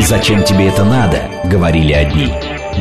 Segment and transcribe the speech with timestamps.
[0.00, 2.32] «Зачем тебе это надо?»— говорили одни.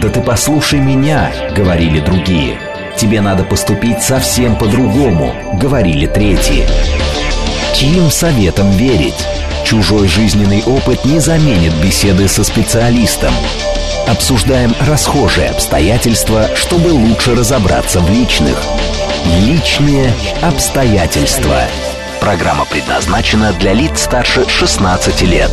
[0.02, 2.59] «Да ты послушай меня!»— говорили другие.
[2.97, 6.65] «Тебе надо поступить совсем по-другому!»— говорили третьи.
[7.73, 9.28] Чьим советом верить?
[9.65, 13.34] Чужой жизненный опыт не заменит беседы со специалистом.
[14.08, 18.62] Обсуждаем расхожие обстоятельства, чтобы лучше разобраться в личных.
[19.41, 21.63] Личные обстоятельства.
[22.22, 25.52] Программа предназначена для лиц старше 16 лет.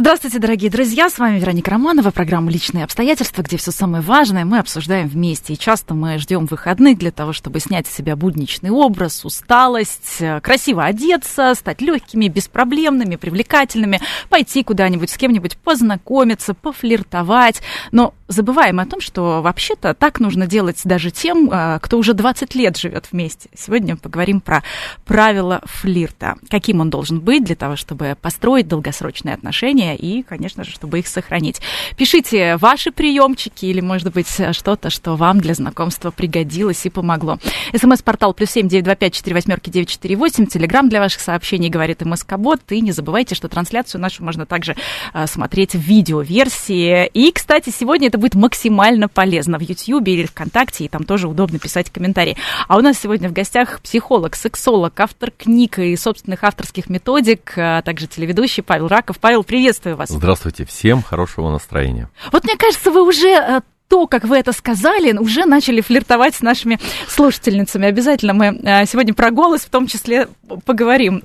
[0.00, 4.60] Здравствуйте, дорогие друзья, с вами Вероника Романова, программа «Личные обстоятельства», где все самое важное мы
[4.60, 5.54] обсуждаем вместе.
[5.54, 10.40] И часто мы ждем выходных для того, чтобы снять с себя будничный образ, усталость, э,
[10.40, 17.60] красиво одеться, стать легкими, беспроблемными, привлекательными, пойти куда-нибудь с кем-нибудь познакомиться, пофлиртовать.
[17.90, 22.54] Но забываем о том, что вообще-то так нужно делать даже тем, э, кто уже 20
[22.54, 23.48] лет живет вместе.
[23.52, 24.62] Сегодня поговорим про
[25.06, 26.36] правила флирта.
[26.48, 31.06] Каким он должен быть для того, чтобы построить долгосрочные отношения и, конечно же, чтобы их
[31.06, 31.60] сохранить.
[31.96, 37.38] Пишите ваши приемчики или, может быть, что-то, что вам для знакомства пригодилось и помогло.
[37.74, 40.46] СМС-портал плюс семь девять два пять четыре восьмерки девять четыре восемь.
[40.46, 42.60] Телеграмм для ваших сообщений говорит МСК-бот.
[42.70, 44.76] И не забывайте, что трансляцию нашу можно также
[45.14, 47.06] э, смотреть в видеоверсии.
[47.06, 51.58] И, кстати, сегодня это будет максимально полезно в YouTube или ВКонтакте, и там тоже удобно
[51.58, 52.36] писать комментарии.
[52.66, 57.82] А у нас сегодня в гостях психолог, сексолог, автор книг и собственных авторских методик, а
[57.82, 59.18] также телеведущий Павел Раков.
[59.18, 59.44] Павел,
[59.78, 60.08] приветствую вас.
[60.10, 62.08] Здравствуйте, всем хорошего настроения.
[62.32, 66.42] Вот мне кажется, вы уже э, то, как вы это сказали, уже начали флиртовать с
[66.42, 67.86] нашими слушательницами.
[67.86, 70.28] Обязательно мы э, сегодня про голос в том числе
[70.64, 71.22] поговорим.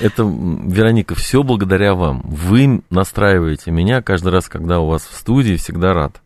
[0.00, 2.22] Это, Вероника, все благодаря вам.
[2.24, 6.20] Вы настраиваете меня каждый раз, когда у вас в студии, всегда рад.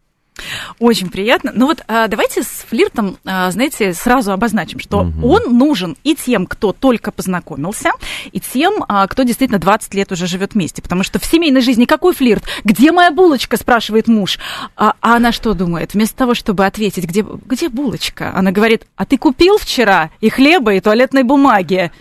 [0.81, 1.53] Очень приятно.
[1.55, 5.29] Ну вот а, давайте с флиртом, а, знаете, сразу обозначим, что угу.
[5.29, 7.91] он нужен и тем, кто только познакомился,
[8.33, 10.83] и тем, а, кто действительно 20 лет уже живет вместе.
[10.83, 12.45] Потому что в семейной жизни какой флирт?
[12.65, 14.39] Где моя булочка, спрашивает муж.
[14.77, 15.95] А, а она что думает?
[15.95, 20.75] Вместо того, чтобы ответить, где, где булочка, она говорит, а ты купил вчера и хлеба,
[20.75, 21.93] и туалетной бумаги?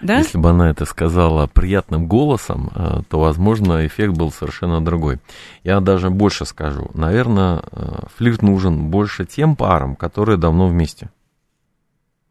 [0.00, 0.18] Да?
[0.18, 5.18] Если бы она это сказала приятным голосом, э, то, возможно, эффект был совершенно другой.
[5.62, 6.90] Я даже больше скажу.
[6.94, 11.10] Наверное, э, флирт нужен больше тем парам, которые давно вместе.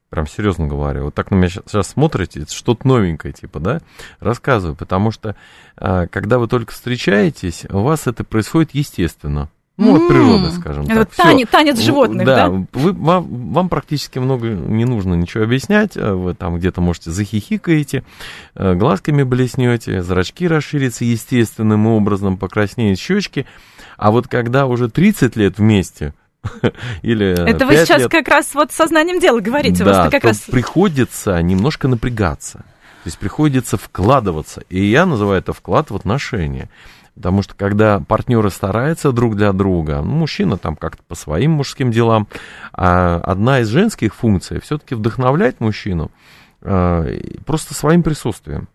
[0.10, 1.06] Прям серьезно говорю.
[1.06, 3.82] Вот так на меня сейчас смотрите, что-то новенькое, типа, да?
[4.20, 5.36] Рассказываю, потому что
[5.78, 9.50] э, когда вы только встречаетесь, у вас это происходит естественно.
[9.80, 11.16] Ну, от природы, скажем Это так.
[11.16, 12.50] Танец, танец животных, да?
[12.50, 15.96] Да, вы, вам, вам практически много не нужно ничего объяснять.
[15.96, 18.04] Э, вы там где-то можете захихикаете,
[18.56, 23.46] э, глазками блеснете, зрачки расширятся естественным образом, покраснеют щечки.
[23.98, 26.14] А вот когда уже 30 лет вместе,
[27.02, 29.84] или Это вы сейчас лет, как раз вот сознанием дела говорите.
[29.84, 30.40] Да, как раз...
[30.40, 32.60] приходится немножко напрягаться.
[33.04, 34.62] То есть приходится вкладываться.
[34.70, 36.70] И я называю это вклад в отношения.
[37.20, 41.92] Потому что когда партнеры стараются друг для друга, ну, мужчина там как-то по своим мужским
[41.92, 42.30] делам,
[42.72, 46.12] а одна из женских функций все-таки вдохновлять мужчину
[46.62, 47.06] а,
[47.46, 48.70] просто своим присутствием.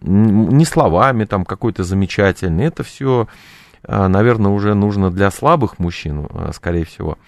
[0.00, 3.26] Не словами там какой-то замечательный, это все
[4.08, 7.18] наверное, уже нужно для слабых мужчин, а, скорее всего.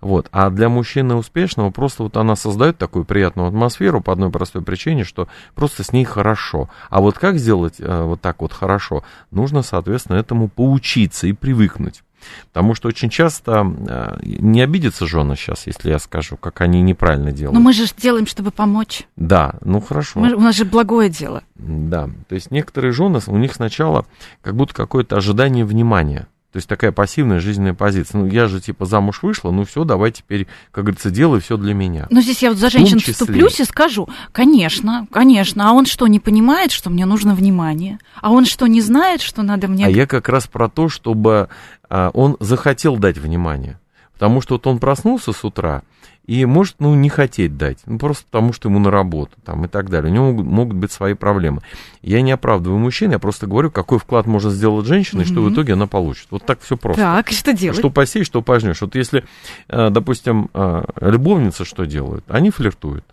[0.00, 0.28] Вот.
[0.32, 5.04] А для мужчины успешного просто вот она создает такую приятную атмосферу по одной простой причине,
[5.04, 6.68] что просто с ней хорошо.
[6.90, 12.02] А вот как сделать а, вот так вот хорошо, нужно, соответственно, этому поучиться и привыкнуть.
[12.48, 17.32] Потому что очень часто э, не обидится жена сейчас, если я скажу, как они неправильно
[17.32, 17.54] делают.
[17.54, 19.04] Но мы же делаем, чтобы помочь.
[19.16, 20.20] Да, ну хорошо.
[20.20, 21.42] Мы, у нас же благое дело.
[21.54, 24.06] Да, то есть некоторые жены, у них сначала
[24.42, 26.28] как будто какое-то ожидание внимания.
[26.56, 28.22] То есть такая пассивная жизненная позиция.
[28.22, 31.74] Ну, я же типа замуж вышла, ну все, давай теперь, как говорится, делай все для
[31.74, 32.06] меня.
[32.08, 35.68] Ну, здесь я вот за женщин вступлюсь и скажу, конечно, конечно.
[35.68, 37.98] А он что, не понимает, что мне нужно внимание?
[38.22, 39.84] А он что, не знает, что надо мне...
[39.84, 41.50] А я как раз про то, чтобы
[41.88, 43.78] он захотел дать внимание.
[44.14, 45.82] Потому что вот он проснулся с утра,
[46.26, 49.68] и может, ну, не хотеть дать, ну, просто потому что ему на работу, там, и
[49.68, 50.10] так далее.
[50.10, 51.62] У него могут, могут быть свои проблемы.
[52.02, 55.24] Я не оправдываю мужчин, я просто говорю, какой вклад может сделать женщина, mm-hmm.
[55.24, 56.26] и что в итоге она получит.
[56.30, 57.00] Вот так все просто.
[57.00, 57.78] Так, что делать?
[57.78, 58.80] Что посеешь, что пожнешь.
[58.80, 59.24] Вот если,
[59.68, 62.24] э, допустим, э, любовница что делают?
[62.26, 63.04] Они флиртуют.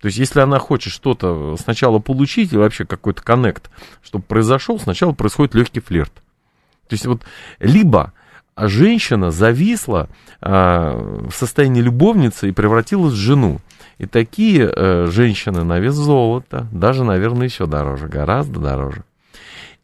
[0.00, 3.70] То есть, если она хочет что-то сначала получить, и вообще какой-то коннект,
[4.02, 6.12] чтобы произошел, сначала происходит легкий флирт.
[6.90, 7.22] То есть, вот
[7.60, 8.12] либо
[8.60, 10.10] а женщина зависла
[10.42, 10.94] а,
[11.30, 13.58] в состоянии любовницы и превратилась в жену.
[13.96, 19.04] И такие а, женщины на вес золота, даже, наверное, еще дороже, гораздо дороже.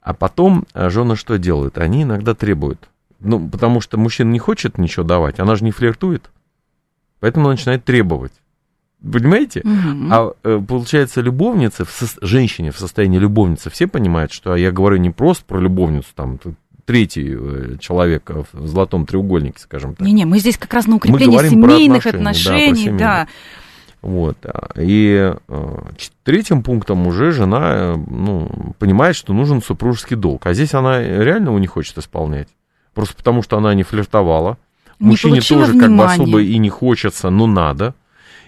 [0.03, 1.79] А потом а, жены что делают?
[1.79, 2.91] Они иногда требуют.
[3.21, 6.31] Ну, потому что мужчина не хочет ничего давать, она же не флиртует.
[7.21, 8.33] Поэтому она начинает требовать.
[9.01, 9.63] Понимаете?
[9.65, 10.13] Мгм.
[10.13, 14.97] А э, получается, любовница, в сос- женщине в состоянии любовницы, все понимают, что я говорю
[14.97, 16.39] не просто про любовницу, там,
[16.87, 20.07] третий э, человек в золотом треугольнике, скажем так.
[20.07, 23.29] Не-не, мы здесь как раз на укрепление семейных отношений, да.
[24.03, 24.39] Вот.
[24.45, 25.79] а, И э,
[26.23, 30.47] третьим пунктом уже жена э, ну, понимает, что нужен супружеский долг.
[30.47, 32.49] А здесь она реально его не хочет исполнять.
[32.95, 34.59] Просто потому, что она не флиртовала.
[35.01, 36.23] Не Мужчине тоже как бы внимания.
[36.23, 37.95] особо и не хочется, но надо.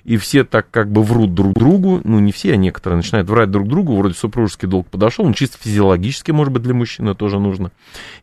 [0.05, 3.51] И все так как бы врут друг другу, ну не все, а некоторые начинают врать
[3.51, 7.71] друг другу, вроде супружеский долг подошел, он чисто физиологически, может быть, для мужчины тоже нужно.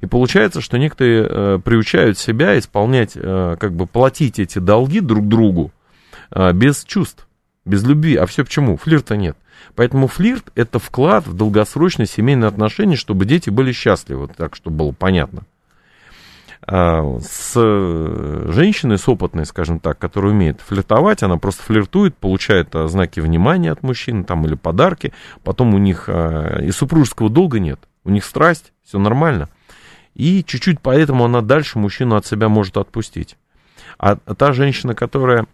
[0.02, 5.28] И получается, что некоторые э, приучают себя исполнять, э, как бы платить эти долги друг
[5.28, 5.72] другу
[6.32, 7.28] э, без чувств,
[7.66, 8.16] без любви.
[8.16, 8.78] А все почему?
[8.78, 9.38] Флирта нет.
[9.76, 14.92] Поэтому флирт– это вклад в долгосрочные семейные отношения, чтобы дети были счастливы, так, чтобы было
[14.92, 15.44] понятно.
[16.62, 22.76] А, С э, женщиной, с опытной, скажем так, которая умеет флиртовать, она просто флиртует, получает
[22.76, 25.14] а, знаки внимания от мужчин там, или подарки,
[25.44, 29.50] потом у них а, и супружеского долга нет, у них страсть, все нормально.
[30.14, 33.38] И чуть-чуть поэтому она дальше мужчину от себя может отпустить.
[33.98, 35.46] А та женщина, которая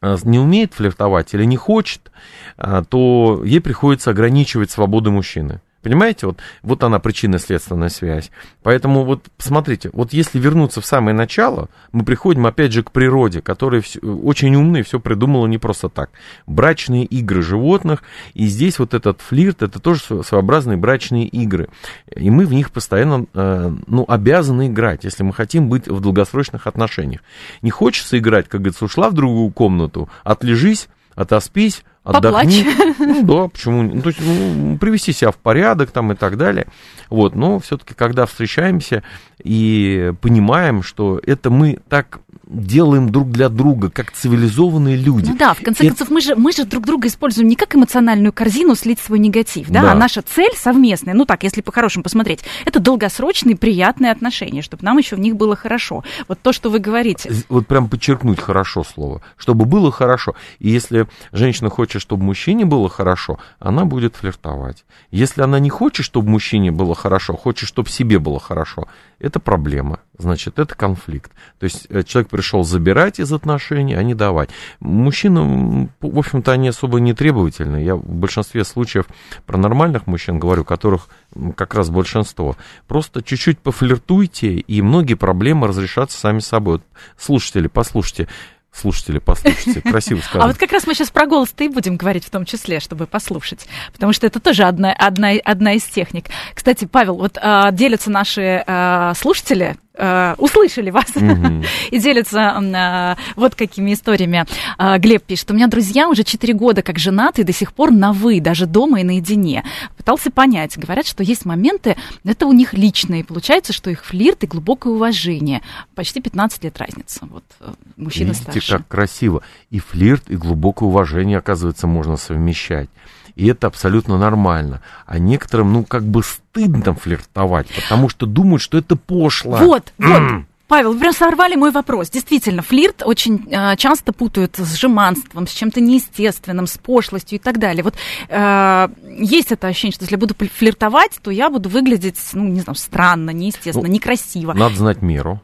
[0.00, 2.12] не умеет флиртовать или не хочет,
[2.56, 5.60] то ей приходится ограничивать свободу мужчины.
[5.84, 8.30] Понимаете, вот, вот она причинно-следственная связь.
[8.62, 13.42] Поэтому вот посмотрите, вот если вернуться в самое начало, мы приходим опять же к природе,
[13.42, 16.10] которая всё- очень умная все придумала не просто так.
[16.46, 18.02] Брачные игры животных,
[18.32, 21.68] и здесь вот этот флирт, это тоже сво- своеобразные брачные игры.
[22.16, 26.66] И мы в них постоянно э, ну, обязаны играть, если мы хотим быть в долгосрочных
[26.66, 27.20] отношениях.
[27.60, 32.64] Не хочется играть, как говорится, ушла в другую комнату, отлежись, отоспись, отдохни.
[32.98, 33.82] Ну да, почему?
[33.82, 36.66] Ну, то есть, ну, привести себя в порядок там и так далее.
[37.10, 39.02] Вот, но все-таки, когда встречаемся
[39.42, 45.30] и понимаем, что это мы так делаем друг для друга, как цивилизованные люди.
[45.30, 47.74] Ну да, в конце Это- концов, мы же, мы же друг друга используем не как
[47.74, 49.92] эмоциональную корзину слить свой негатив, да, Да.
[49.92, 54.98] а наша цель совместная, ну так, если по-хорошему посмотреть, это долгосрочные приятные отношения, чтобы нам
[54.98, 56.04] еще в них было хорошо.
[56.28, 57.32] Вот то, что вы говорите.
[57.48, 60.34] Вот прям подчеркнуть хорошо слово, чтобы было хорошо.
[60.58, 64.84] И если женщина хочет, чтобы мужчине было хорошо, она будет флиртовать.
[65.10, 68.86] Если она не хочет, чтобы мужчине было хорошо, хочет, чтобы себе было хорошо,
[69.18, 70.00] это проблема.
[70.18, 71.32] Значит, это конфликт.
[71.58, 74.50] То есть э, человек пришел забирать из отношений, а не давать.
[74.80, 77.78] Мужчинам, в общем-то, они особо не требовательны.
[77.78, 79.06] Я в большинстве случаев
[79.46, 81.08] про нормальных мужчин говорю, которых
[81.56, 82.56] как раз большинство.
[82.86, 86.74] Просто чуть-чуть пофлиртуйте, и многие проблемы разрешатся сами собой.
[86.74, 86.82] Вот,
[87.16, 88.26] слушатели, послушайте.
[88.74, 89.80] Слушатели, послушайте.
[89.88, 90.46] Красиво А сказано.
[90.48, 93.66] вот как раз мы сейчас про голос-то и будем говорить в том числе, чтобы послушать.
[93.92, 96.26] Потому что это тоже одна, одна, одна из техник.
[96.54, 101.06] Кстати, Павел, вот а, делятся наши а, слушатели, а, услышали вас
[101.90, 104.44] и делятся а, вот какими историями.
[104.76, 107.92] А, Глеб пишет, у меня друзья уже 4 года как женаты и до сих пор
[107.92, 109.64] на «вы», даже дома и наедине.
[109.96, 110.76] Пытался понять.
[110.76, 113.24] Говорят, что есть моменты, это у них личные.
[113.24, 115.62] Получается, что их флирт и глубокое уважение.
[115.94, 117.20] Почти 15 лет разница.
[117.30, 118.78] Вот э, мужчина Видите, старше.
[118.78, 119.42] как красиво.
[119.70, 122.88] И флирт, и глубокое уважение, оказывается, можно совмещать.
[123.36, 124.80] И это абсолютно нормально.
[125.06, 129.56] А некоторым, ну, как бы стыдно флиртовать, потому что думают, что это пошло.
[129.56, 130.44] Вот, вот.
[130.66, 132.08] Павел, вы прям сорвали мой вопрос.
[132.08, 137.58] Действительно, флирт очень э, часто путают с жеманством, с чем-то неестественным, с пошлостью и так
[137.58, 137.84] далее.
[137.84, 137.94] Вот
[138.28, 138.88] э,
[139.18, 142.76] есть это ощущение, что если я буду флиртовать, то я буду выглядеть, ну, не знаю,
[142.76, 144.54] странно, неестественно, Ну, некрасиво.
[144.54, 145.42] Надо знать меру.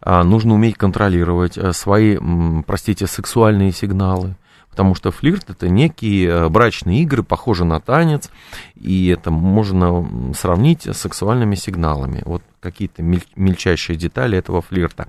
[0.00, 2.18] А, нужно уметь контролировать э, свои,
[2.66, 4.36] простите, сексуальные сигналы.
[4.78, 8.30] Потому что флирт это некие э, брачные игры, похожи на танец,
[8.76, 12.22] и это можно сравнить с сексуальными сигналами.
[12.24, 15.08] Вот какие-то мель- мельчайшие детали этого флирта.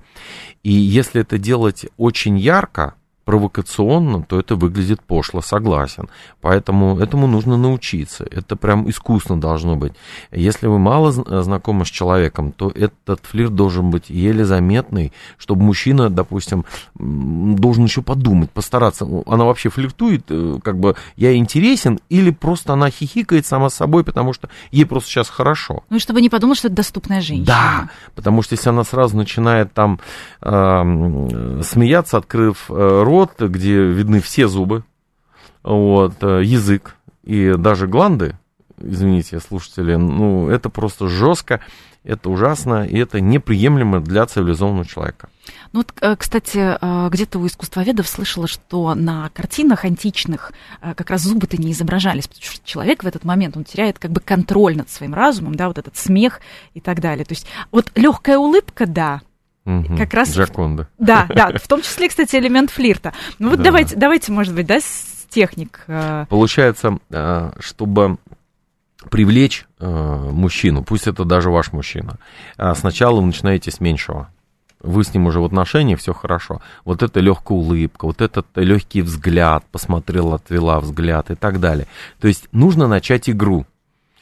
[0.64, 2.94] И если это делать очень ярко,
[3.30, 6.08] провокационно, то это выглядит пошло, согласен.
[6.40, 8.26] Поэтому этому нужно научиться.
[8.28, 9.92] Это прям искусно должно быть.
[10.32, 15.62] Если вы мало зн- знакомы с человеком, то этот флирт должен быть еле заметный, чтобы
[15.62, 16.64] мужчина, допустим,
[16.98, 19.06] должен еще подумать, постараться.
[19.26, 24.02] Она вообще флиртует, э, как бы я интересен, или просто она хихикает сама с собой,
[24.02, 25.84] потому что ей просто сейчас хорошо.
[25.88, 27.46] Ну и чтобы не подумал, что это доступная женщина.
[27.46, 30.00] Да, потому что если она сразу начинает там
[30.42, 34.84] эм, смеяться, открыв э, рот, где видны все зубы,
[35.62, 38.38] вот, э, язык и даже гланды,
[38.78, 41.60] извините, слушатели, ну, это просто жестко,
[42.02, 45.28] это ужасно, и это неприемлемо для цивилизованного человека.
[45.72, 51.22] Ну вот, э, кстати, э, где-то у искусствоведов слышала, что на картинах античных как раз
[51.22, 54.88] зубы-то не изображались, потому что человек в этот момент, он теряет как бы контроль над
[54.88, 56.40] своим разумом, да, вот этот смех
[56.72, 57.26] и так далее.
[57.26, 59.20] То есть вот легкая улыбка, да,
[59.70, 59.96] Мгм.
[59.96, 60.34] как раз...
[60.34, 60.88] Джаконда.
[60.98, 63.12] Да, да, в том числе, кстати, элемент флирта.
[63.38, 63.64] Ну вот Да.
[63.64, 65.84] давайте, давайте, может быть, да, с техник.
[65.86, 68.18] э, Получается, э, чтобы
[69.10, 69.86] привлечь э,
[70.32, 72.16] мужчину, пусть это даже ваш мужчина,
[72.74, 74.28] сначала вы начинаете с меньшего.
[74.82, 76.62] Вы с ним уже в отношениях, все хорошо.
[76.86, 81.86] Вот это легкая улыбка, вот этот легкий взгляд, посмотрела, отвела взгляд и так далее.
[82.18, 83.66] То есть нужно начать игру.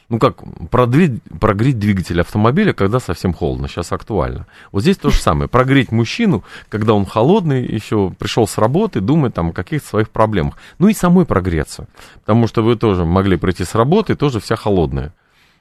[0.09, 4.47] Ну как, продвиг- прогреть двигатель автомобиля, когда совсем холодно, сейчас актуально.
[4.71, 5.47] Вот здесь то же самое.
[5.47, 10.55] Прогреть мужчину, когда он холодный, еще пришел с работы, думает там о каких-то своих проблемах.
[10.79, 11.87] Ну и самой прогреться.
[12.21, 15.13] Потому что вы тоже могли прийти с работы, тоже вся холодная.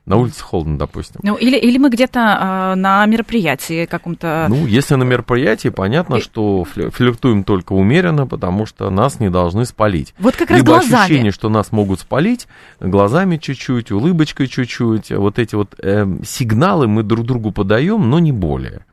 [0.07, 1.21] На улице холодно, допустим.
[1.23, 4.47] Ну, или, или мы где-то э, на мероприятии каком-то...
[4.49, 9.29] Ну, если на мероприятии, понятно, И- что фли- флиртуем только умеренно, потому что нас не
[9.29, 10.15] должны спалить.
[10.19, 11.03] вот как раз Либо глазами.
[11.05, 12.47] ощущение, что нас могут спалить,
[12.81, 15.11] глазами чуть-чуть, улыбочкой чуть-чуть.
[15.11, 18.87] Вот эти вот эм, сигналы мы друг другу подаем, но не более.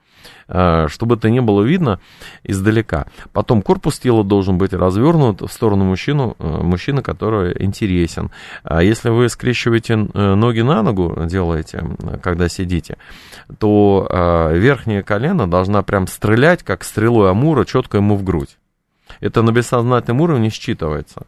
[0.47, 1.99] А, Чтобы это не было видно
[2.43, 3.07] издалека.
[3.33, 8.31] Потом корпус тела должен быть развернут в сторону мужчину, э, мужчины, который интересен.
[8.63, 11.83] А если вы скрещиваете э, ноги на ногу, делаете,
[12.21, 12.97] когда сидите,
[13.57, 18.57] то э, верхнее колено должна прям стрелять, как стрелой Амура, четко ему в грудь.
[19.19, 21.25] Это на бессознательном уровне считывается.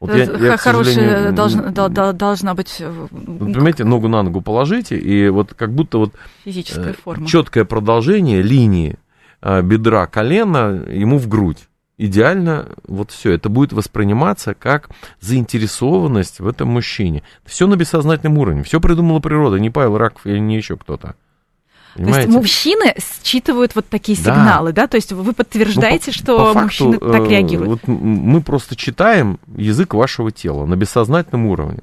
[0.00, 3.08] Вот я- я, Хорошая должна, да- должна быть э, вы
[3.52, 7.26] понимаете, ногу на ногу положите, и вот как будто вот физическая форма.
[7.26, 8.96] четкое продолжение линии
[9.40, 11.68] э, бедра, колена ему в грудь.
[11.96, 17.22] Идеально, вот все, это будет восприниматься как заинтересованность в этом мужчине.
[17.44, 21.14] Все на бессознательном уровне, все придумала природа, не Павел Раков или не еще кто-то.
[21.94, 22.32] То есть Понимаете?
[22.32, 24.34] мужчины считывают вот такие Да.
[24.34, 24.86] сигналы, да?
[24.88, 27.68] То есть вы подтверждаете, Ну, по- что по факту, мужчины так э, реагируют?
[27.70, 31.80] Вот мы просто читаем язык вашего тела на бессознательном уровне.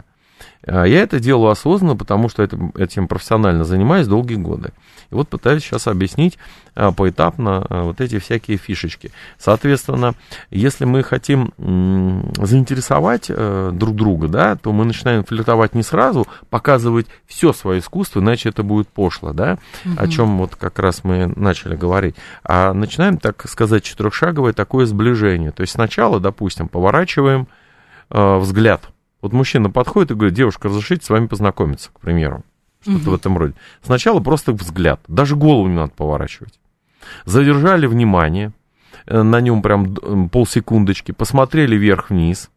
[0.66, 4.74] А Я это делаю осознанно, потому что этим, профессионально занимаюсь долгие годы.
[5.10, 6.38] И вот пытаюсь сейчас объяснить
[6.76, 9.12] а, поэтапно а, вот эти всякие фишечки.
[9.40, 10.14] Соответственно,
[10.52, 17.08] если мы хотим заинтересовать э, друг друга, да, то мы начинаем флиртовать не сразу, показывать
[17.26, 19.58] все свое искусство, иначе это будет пошло, да,
[19.98, 22.16] о чем вот как раз мы начали говорить.
[22.44, 25.52] А начинаем, так сказать, четырехшаговое такое сближение.
[25.52, 27.48] То есть сначала, допустим, поворачиваем
[28.10, 28.91] э, взгляд.
[29.22, 32.44] Вот мужчина подходит и говорит, девушка, разрешите с вами познакомиться, к примеру.
[32.82, 33.54] Что-то в этом роде.
[33.84, 35.00] Сначала просто взгляд.
[35.08, 36.60] Даже голову не надо поворачивать.
[37.26, 38.52] Задержали внимание.
[39.06, 41.12] э, На нем прям полсекундочки.
[41.12, 42.50] Посмотрели вверх-вниз.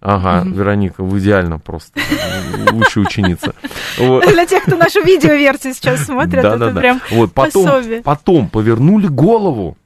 [0.00, 0.54] Ага, Мгм.
[0.54, 2.00] Вероника, вы идеально просто.
[2.72, 3.54] Лучшая ученица.
[3.98, 4.26] Вот.
[4.26, 7.68] Для тех, кто нашу видеоверсию сейчас смотрит, это прям Вот потом,
[8.02, 9.76] потом повернули голову.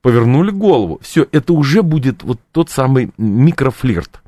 [0.00, 1.00] Повернули голову.
[1.02, 4.20] Все, это уже будет вот тот самый микрофлирт.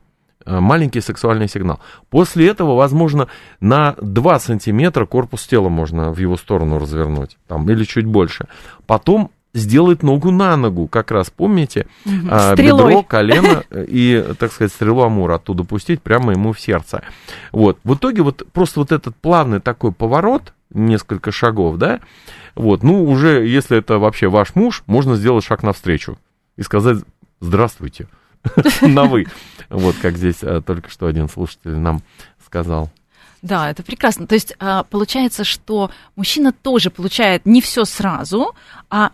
[0.45, 1.81] Э, Маленький сексуальный сигнал.
[2.09, 3.29] После этого, возможно,
[3.61, 7.37] на 2 сантиметра корпус тела можно в его сторону развернуть.
[7.47, 8.47] Там, или чуть больше.
[8.87, 12.55] Потом сделать ногу на ногу, как раз помните, Стрелой.
[12.91, 17.03] бедро, колено и, так сказать, стрелу Амура оттуда пустить прямо ему в сердце.
[17.53, 17.79] Вот.
[17.85, 22.01] В итоге вот просто вот этот плавный такой поворот, несколько шагов, да,
[22.55, 26.19] вот, ну, уже, если это вообще ваш муж, можно сделать шаг навстречу
[26.57, 26.99] и сказать
[27.41, 28.07] «здравствуйте»
[28.83, 29.27] на «вы».
[29.69, 32.03] Вот, как здесь э, только что один слушатель нам
[32.45, 32.91] сказал.
[33.43, 34.27] Да, это прекрасно.
[34.27, 38.55] То есть а, получается, что мужчина тоже получает не все сразу,
[38.91, 39.13] а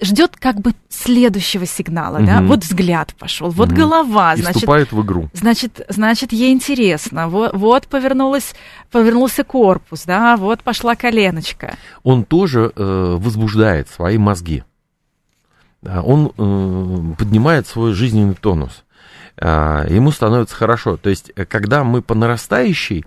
[0.00, 2.36] ждет как бы следующего сигнала, да?
[2.38, 2.46] Мгм.
[2.48, 3.76] Вот взгляд пошел, вот Мгм.
[3.76, 5.28] голова, И значит, вступает в игру.
[5.32, 7.28] Значит, значит, ей интересно.
[7.28, 8.54] Вот, вот повернулась,
[8.90, 11.76] повернулся корпус, да, вот пошла коленочка.
[12.04, 14.62] он тоже э, возбуждает свои мозги.
[15.82, 18.84] Да, Он э, поднимает свой жизненный тонус.
[19.40, 20.96] А, ему становится хорошо.
[20.96, 23.04] То есть, э, когда мы по нарастающей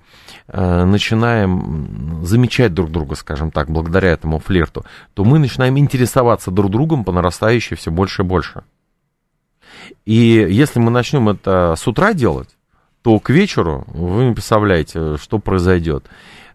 [0.47, 6.71] э, начинаем замечать друг друга, скажем так, благодаря этому флирту, то мы начинаем интересоваться друг
[6.71, 8.63] другом по нарастающей все больше и больше.
[10.05, 12.49] И если мы начнем это с утра делать,
[13.01, 16.05] то к вечеру вы не представляете, что произойдет.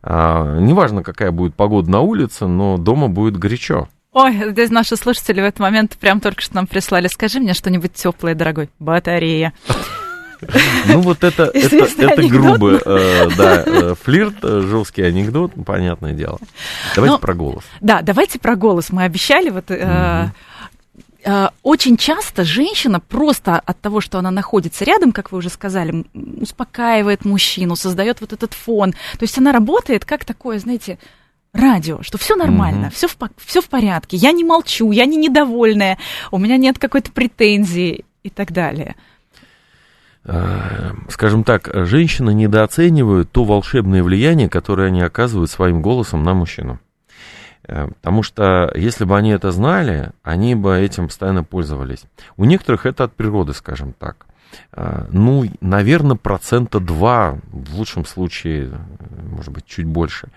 [0.02, 3.88] А, неважно, какая будет погода на улице, но дома будет горячо.
[4.16, 7.06] Ой, здесь наши слушатели в этот момент прям только что нам прислали.
[7.06, 8.70] Скажи мне что-нибудь теплое, дорогой.
[8.78, 9.52] Батарея.
[10.87, 16.14] Ну вот это, это, это грубо, э, да, э, флирт, э, жесткий анекдот, ну, понятное
[16.14, 16.38] дело.
[16.94, 17.64] Давайте Но- про голос.
[17.82, 18.88] Да, давайте про голос.
[18.88, 19.70] Мы обещали вот...
[19.70, 20.30] э,
[21.23, 26.06] э, Очень часто женщина просто от того, что она находится рядом, как вы уже сказали,
[26.40, 28.92] успокаивает мужчину, создает вот этот фон.
[28.92, 30.99] То есть она работает как такое, знаете,
[31.53, 32.91] радио, что все нормально, Мгм.
[32.91, 35.99] все в, всё в порядке, я не молчу, я не недовольная,
[36.31, 38.97] у меня нет какой-то претензии и так далее.
[40.25, 46.81] Э, Скажем так, женщины недооценивают то волшебное влияние, которое они оказывают своим голосом на мужчину.
[47.69, 52.03] Э, потому что если бы они это знали, они бы этим постоянно пользовались.
[52.37, 54.26] У некоторых это от природы, скажем так.
[54.73, 58.79] Э, ну, наверное, процента 2, в лучшем случае,
[59.31, 60.29] может быть, чуть больше,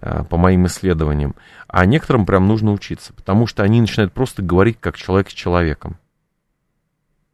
[0.00, 1.34] э, по моим исследованиям.
[1.68, 5.96] А некоторым прям нужно учиться, потому что они начинают просто говорить как человек с человеком.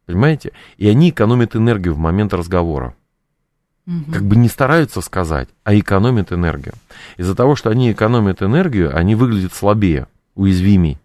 [0.05, 0.53] Понимаете?
[0.77, 2.95] И они экономят энергию в момент разговора.
[3.85, 4.11] Угу.
[4.11, 6.73] Как бы не стараются сказать, а экономят энергию.
[7.17, 10.99] Из-за того, что они экономят энергию, они выглядят слабее, уязвимее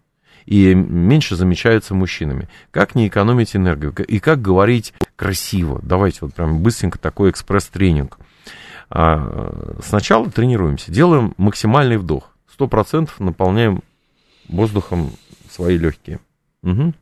[0.45, 2.47] и меньше замечаются мужчинами.
[2.71, 3.93] Как не экономить энергию?
[3.93, 5.79] И как говорить красиво?
[5.83, 8.17] Давайте вот прям быстренько такой экспресс-тренинг.
[8.89, 12.31] А, сначала тренируемся, делаем максимальный вдох.
[12.51, 13.81] Сто процентов наполняем
[14.47, 15.11] воздухом
[15.49, 16.19] свои легкие.
[16.63, 16.93] Угу.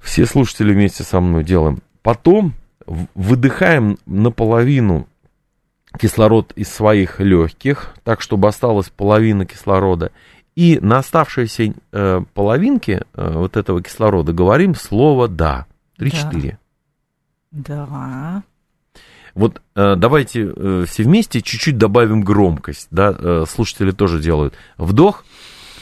[0.00, 1.80] Все слушатели вместе со мной делаем.
[2.02, 2.54] Потом
[2.86, 5.08] выдыхаем наполовину
[5.98, 10.12] кислород из своих легких, так, чтобы осталась половина кислорода.
[10.56, 15.66] И на оставшейся э, половинке э, вот этого кислорода говорим слово «да».
[15.98, 16.58] Три-четыре.
[17.50, 17.86] Да.
[17.86, 18.42] да.
[19.34, 22.88] Вот э, давайте э, все вместе чуть-чуть добавим громкость.
[22.90, 23.14] Да?
[23.16, 24.54] Э, слушатели тоже делают.
[24.78, 25.26] Вдох,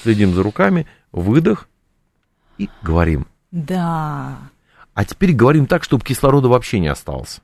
[0.03, 1.69] следим за руками, выдох
[2.59, 3.29] и говорим.
[3.53, 4.39] Да.
[4.93, 7.41] А теперь говорим так, чтобы кислорода вообще не осталось.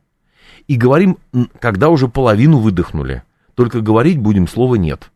[0.66, 1.18] И говорим,
[1.60, 3.22] когда уже половину выдохнули.
[3.54, 5.12] Только говорить будем слово «нет».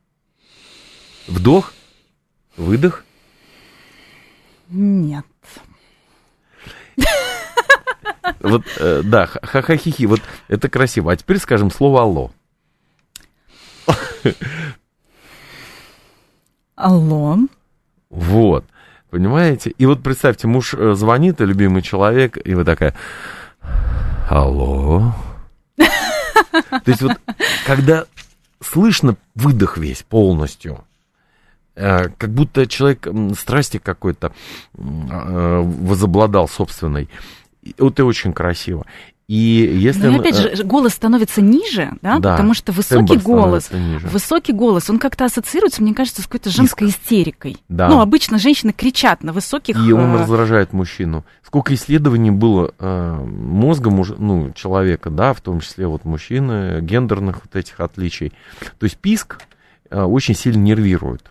[1.27, 1.73] Вдох,
[2.57, 3.05] выдох.
[4.69, 5.25] Нет.
[8.41, 11.13] Вот, э, да, ха-ха-хи-хи, вот это красиво.
[11.13, 12.31] А теперь скажем слово «алло».
[16.77, 17.39] Алло.
[18.11, 18.65] Вот.
[19.11, 19.71] Понимаете?
[19.71, 22.95] И вот представьте, муж э, звонит, и любимый человек, и вы такая,
[24.29, 25.15] алло.
[25.77, 27.13] То есть вот,
[27.67, 28.07] когда
[28.61, 30.85] слышно выдох весь полностью,
[31.75, 34.33] как будто человек страсти какой-то
[34.77, 37.09] э, возобладал собственной.
[37.79, 38.85] Вот это очень красиво.
[39.27, 40.07] И если...
[40.07, 43.71] Но опять же, голос становится ниже, да, да потому что высокий голос,
[44.03, 46.99] высокий голос, он как-то ассоциируется, мне кажется, с какой-то женской Иск.
[46.99, 47.57] истерикой.
[47.71, 47.89] Да.
[47.89, 49.77] Ну, обычно женщины кричат на высоких...
[49.77, 51.25] И он раздражает мужчину.
[51.43, 57.41] Сколько исследований было э, мозга муж, ну, человека, да, в том числе вот мужчины, гендерных
[57.45, 58.33] вот этих отличий.
[58.79, 59.41] То есть писк
[59.89, 61.31] э, очень сильно нервирует.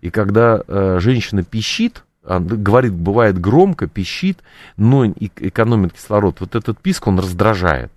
[0.00, 4.40] И когда э, женщина пищит, говорит, бывает громко, пищит,
[4.76, 6.40] но экономит кислород.
[6.40, 7.92] Вот этот писк, он раздражает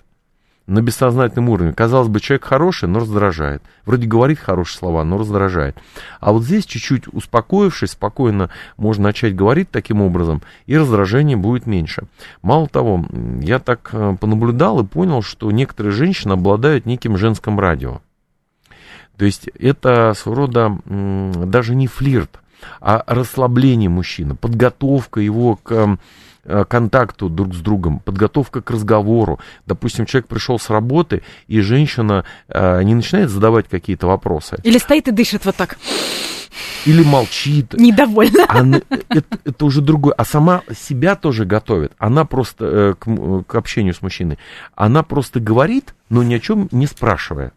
[0.69, 1.73] на бессознательном уровне.
[1.73, 3.63] Казалось бы, человек хороший, но раздражает.
[3.85, 5.75] Вроде говорит хорошие слова, но раздражает.
[6.19, 12.03] А вот здесь чуть-чуть успокоившись, спокойно можно начать говорить таким образом, и раздражение будет меньше.
[12.43, 13.03] Мало того,
[13.41, 18.01] я так э, понаблюдал и понял, что некоторые женщины обладают неким женским радио.
[19.19, 22.39] То есть это своего рода даже не флирт,
[22.79, 25.97] а расслабление мужчины, подготовка его к
[26.45, 29.39] э, контакту друг с другом, подготовка к разговору.
[29.65, 34.57] Допустим, человек пришел с работы, и женщина э, не начинает задавать какие-то вопросы.
[34.63, 35.77] Или стоит и дышит вот так.
[36.85, 37.73] Или молчит.
[37.73, 38.45] Недовольна.
[38.47, 40.13] Она, это, это уже другое.
[40.13, 41.91] А сама себя тоже готовит.
[41.97, 44.37] Она просто э, к, к общению с мужчиной.
[44.75, 47.51] Она просто говорит, но ни о чем не спрашивая.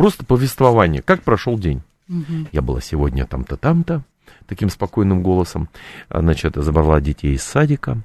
[0.00, 1.02] Просто повествование.
[1.02, 1.82] Как прошел день?
[2.08, 2.48] Угу.
[2.52, 4.02] Я была сегодня там-то, там-то
[4.46, 5.68] таким спокойным голосом.
[6.08, 7.98] Значит, забрала детей из садика,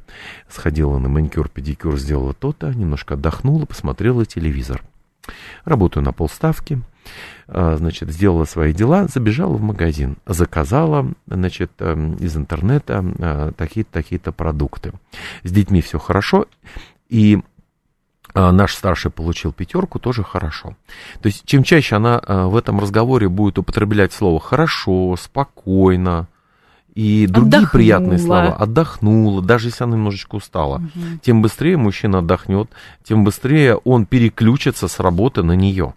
[0.50, 4.84] сходила на маникюр, педикюр, сделала то-то, немножко отдохнула, посмотрела телевизор.
[5.64, 6.82] Работаю на полставки,
[7.48, 13.92] а, значит, сделала свои дела, забежала в магазин, заказала, значит, эм, из интернета а, такие-то,
[13.94, 14.92] такие-то продукты.
[15.44, 16.46] С детьми все хорошо,
[17.08, 17.55] и а,
[18.36, 20.76] наш старший получил пятерку, тоже хорошо.
[21.22, 26.28] То есть, чем чаще она в этом разговоре будет употреблять слово хорошо, спокойно,
[26.96, 27.72] и другие отдохнула.
[27.72, 28.56] приятные слова.
[28.56, 30.78] Отдохнула, даже если она немножечко устала.
[30.78, 31.20] Угу.
[31.22, 32.70] Тем быстрее мужчина отдохнет,
[33.04, 35.94] тем быстрее он переключится с работы на нее.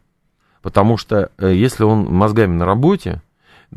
[0.61, 3.22] Потому что э, если он мозгами на работе,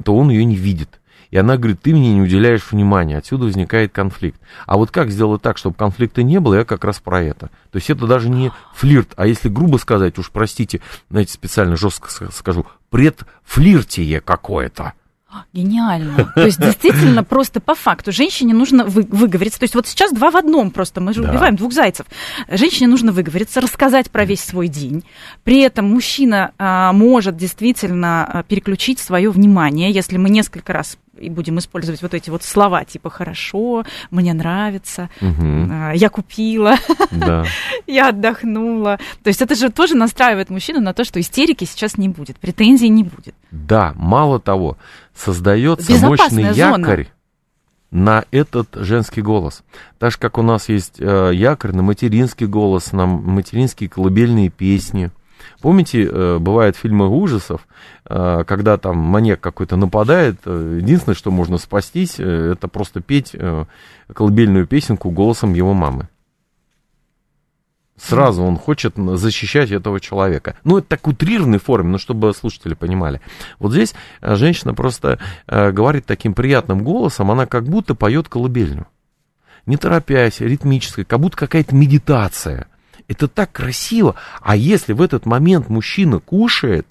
[0.03, 1.00] то он ее не видит.
[1.31, 4.39] И она говорит, ты мне не уделяешь внимания, отсюда возникает конфликт.
[4.65, 7.49] А вот как сделать так, чтобы конфликта не было, я как раз про это.
[7.71, 12.09] То есть это даже не флирт, а если грубо сказать, уж простите, знаете, специально жестко
[12.31, 14.93] скажу, предфлиртие какое-то.
[15.53, 16.31] Гениально.
[16.35, 19.59] То есть действительно просто по факту женщине нужно вы, выговориться.
[19.59, 21.29] То есть вот сейчас два в одном просто, мы же да.
[21.29, 22.05] убиваем двух зайцев.
[22.49, 25.05] Женщине нужно выговориться, рассказать про весь свой день.
[25.43, 31.29] При этом мужчина а, может действительно а, переключить свое внимание, если мы несколько раз и
[31.29, 36.75] будем использовать вот эти вот слова типа «хорошо», «мне нравится», а, «я купила»,
[37.11, 37.45] Да.
[37.87, 38.97] «я отдохнула».
[39.23, 42.89] То есть это же тоже настраивает мужчину на то, что истерики сейчас не будет, претензий
[42.89, 43.35] не будет.
[43.51, 44.77] Да, мало того,
[45.15, 46.85] создается Безопасная мощный зона.
[46.85, 47.07] якорь
[47.91, 49.63] на этот женский голос.
[49.99, 55.11] Так же, как у нас есть э, якорь на материнский голос, на материнские колыбельные песни.
[55.61, 57.67] Помните, э, бывают фильмы ужасов,
[58.09, 63.35] э, когда там маньяк какой-то нападает, э, единственное, что можно спастись, это просто петь
[64.11, 66.09] колыбельную песенку голосом его мамы.
[67.95, 70.55] Сразу он хочет защищать этого человека.
[70.63, 73.21] Ну, это так утрированной форме, но чтобы слушатели понимали.
[73.59, 78.87] Вот здесь женщина просто говорит таким приятным голосом, она как будто поет колыбельную.
[79.67, 82.65] Не торопясь, ритмической, как будто какая-то медитация.
[83.07, 84.15] Это так красиво.
[84.41, 86.87] А если в этот момент мужчина кушает,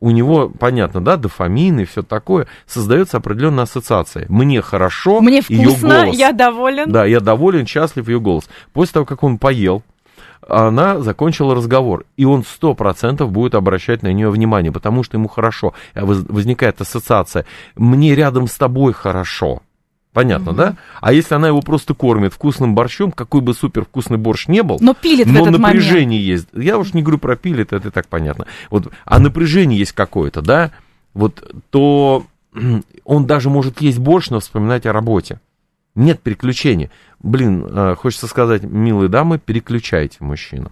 [0.00, 4.26] у него, понятно, да, дофамин и все такое, создается определенная ассоциация.
[4.28, 6.16] Мне хорошо, Мне вкусно, голос.
[6.18, 6.90] я доволен.
[6.92, 8.48] Да, я доволен, счастлив ее голос.
[8.72, 9.82] После того, как он поел,
[10.46, 15.26] она закончила разговор, и он сто процентов будет обращать на нее внимание, потому что ему
[15.28, 15.72] хорошо.
[15.94, 17.46] Воз- Возникает ассоциация.
[17.76, 19.62] Мне рядом с тобой хорошо.
[20.14, 20.76] Понятно, да?
[21.00, 24.78] А если она его просто кормит вкусным борщом, какой бы супер вкусный борщ не был,
[24.80, 25.74] Но пилит в но этот момент.
[25.74, 26.46] напряжение есть.
[26.54, 28.46] Я уж не говорю про пилит, это и так понятно.
[28.70, 30.70] Вот, а напряжение есть какое-то, да?
[31.14, 32.26] Вот то
[33.04, 35.40] он даже может есть борщ, но вспоминать о работе.
[35.96, 36.90] Нет переключения.
[37.20, 40.70] Блин, э, хочется сказать, милые дамы, переключайте мужчину.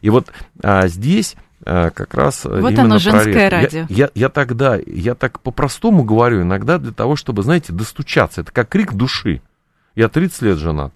[0.00, 3.44] И вот а, здесь как раз э, Вот именно оно, про женское.
[3.44, 3.86] Я- радио.
[3.88, 8.40] Я, я тогда, я так по-простому говорю, иногда для того, чтобы, знаете, достучаться.
[8.40, 9.42] Это как крик души.
[9.94, 10.92] Я 30 лет женат.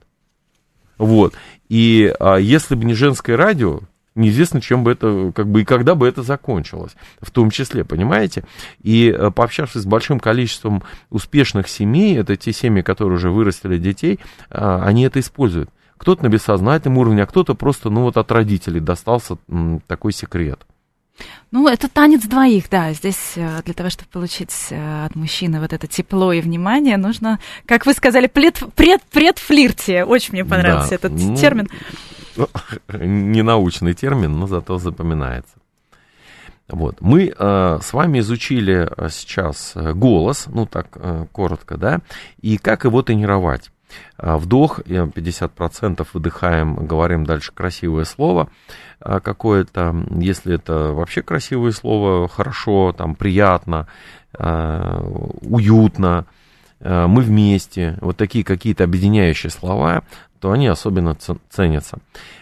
[0.97, 1.35] Вот.
[1.69, 3.81] И а, если бы не женское радио,
[4.15, 8.45] неизвестно, чем бы это, как бы и когда бы это закончилось, в том числе, понимаете?
[8.83, 14.21] И э, пообщавшись с большим количеством успешных семей, это те семьи, которые уже вырастили детей,
[14.51, 15.71] а, они это используют.
[16.05, 19.39] Кто-то на бессознательном уровне, а кто-то просто, ну вот от родителей достался
[19.87, 20.61] такой секрет.
[21.51, 22.93] Ну, это танец двоих, да.
[22.93, 27.39] Здесь э, для того, чтобы получить э, от мужчины вот это тепло и внимание, нужно,
[27.65, 30.05] как вы сказали, пред, пред, предфлиртие.
[30.05, 31.71] Очень мне понравился Да, этот ну, термин.
[32.93, 35.55] Не научный термин, но зато запоминается.
[36.69, 37.01] Вот.
[37.01, 42.01] Мы э, с вами изучили э, сейчас голос, ну так э, коротко, да,
[42.43, 43.71] и как его тренировать.
[44.17, 48.49] А, Вдох, э, 50% выдыхаем, говорим дальше красивое слово
[49.01, 49.95] а, какое-то.
[50.21, 53.89] Если это вообще красивое слово, хорошо, там, приятно,
[54.37, 55.01] а,
[55.41, 56.27] уютно,
[56.81, 60.03] мы вместе, вот такие какие-то объединяющие слова,
[60.39, 61.17] то они особенно
[61.49, 61.97] ценятся.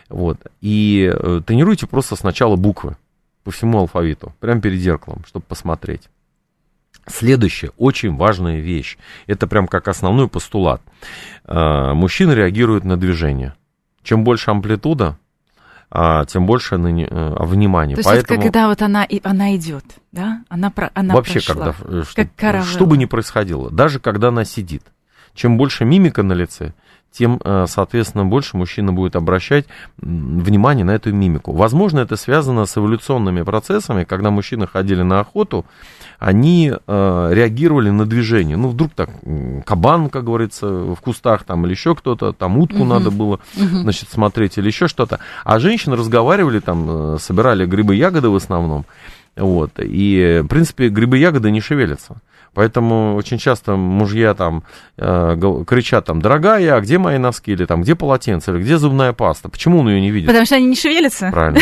[0.09, 0.39] Вот.
[0.61, 2.97] И э, тренируйте просто сначала буквы
[3.45, 6.09] по всему алфавиту, прямо перед зеркалом, чтобы посмотреть.
[7.07, 8.97] Следующая очень важная вещь.
[9.27, 10.83] Это прям как основной постулат.
[11.45, 13.55] Э, Мужчина реагирует на движение.
[14.03, 15.17] Чем больше амплитуда,
[15.95, 16.79] а, тем больше э,
[17.45, 17.97] внимания.
[17.97, 20.43] То есть Поэтому вот когда вот она, и, она идет, да?
[20.49, 21.73] Она, она вообще, прошла.
[21.73, 22.67] когда, э, что, как каравелла.
[22.67, 24.85] что бы ни происходило, даже когда она сидит,
[25.35, 26.73] чем больше мимика на лице,
[27.11, 29.67] тем, э, соответственно, больше мужчина будет обращать
[29.99, 31.53] внимание на эту мимику.
[31.53, 35.67] Возможно, это связано с эволюционными процессами, когда мужчины ходили на охоту,
[36.19, 38.57] они э, реагировали на движение.
[38.57, 39.11] Ну, вдруг так
[39.65, 42.89] кабан, как говорится, в кустах там или еще кто-то, там утку Мгм.
[42.89, 43.83] надо было, Мгм.
[43.83, 45.19] значит, смотреть или еще что-то.
[45.45, 48.85] А женщины разговаривали там, э, собирали грибы, ягоды в основном.
[49.37, 49.71] Вот.
[49.79, 52.17] И, в принципе, грибы, ягоды не шевелятся.
[52.55, 54.65] Поэтому очень часто мужья там
[54.99, 59.13] э, кричат там, дорогая, а где мои носки, или там, где полотенце, или где зубная
[59.13, 59.49] паста?
[59.49, 60.29] Почему он ее не видит?
[60.29, 61.31] Потому что они не шевелятся?
[61.33, 61.61] Правильно.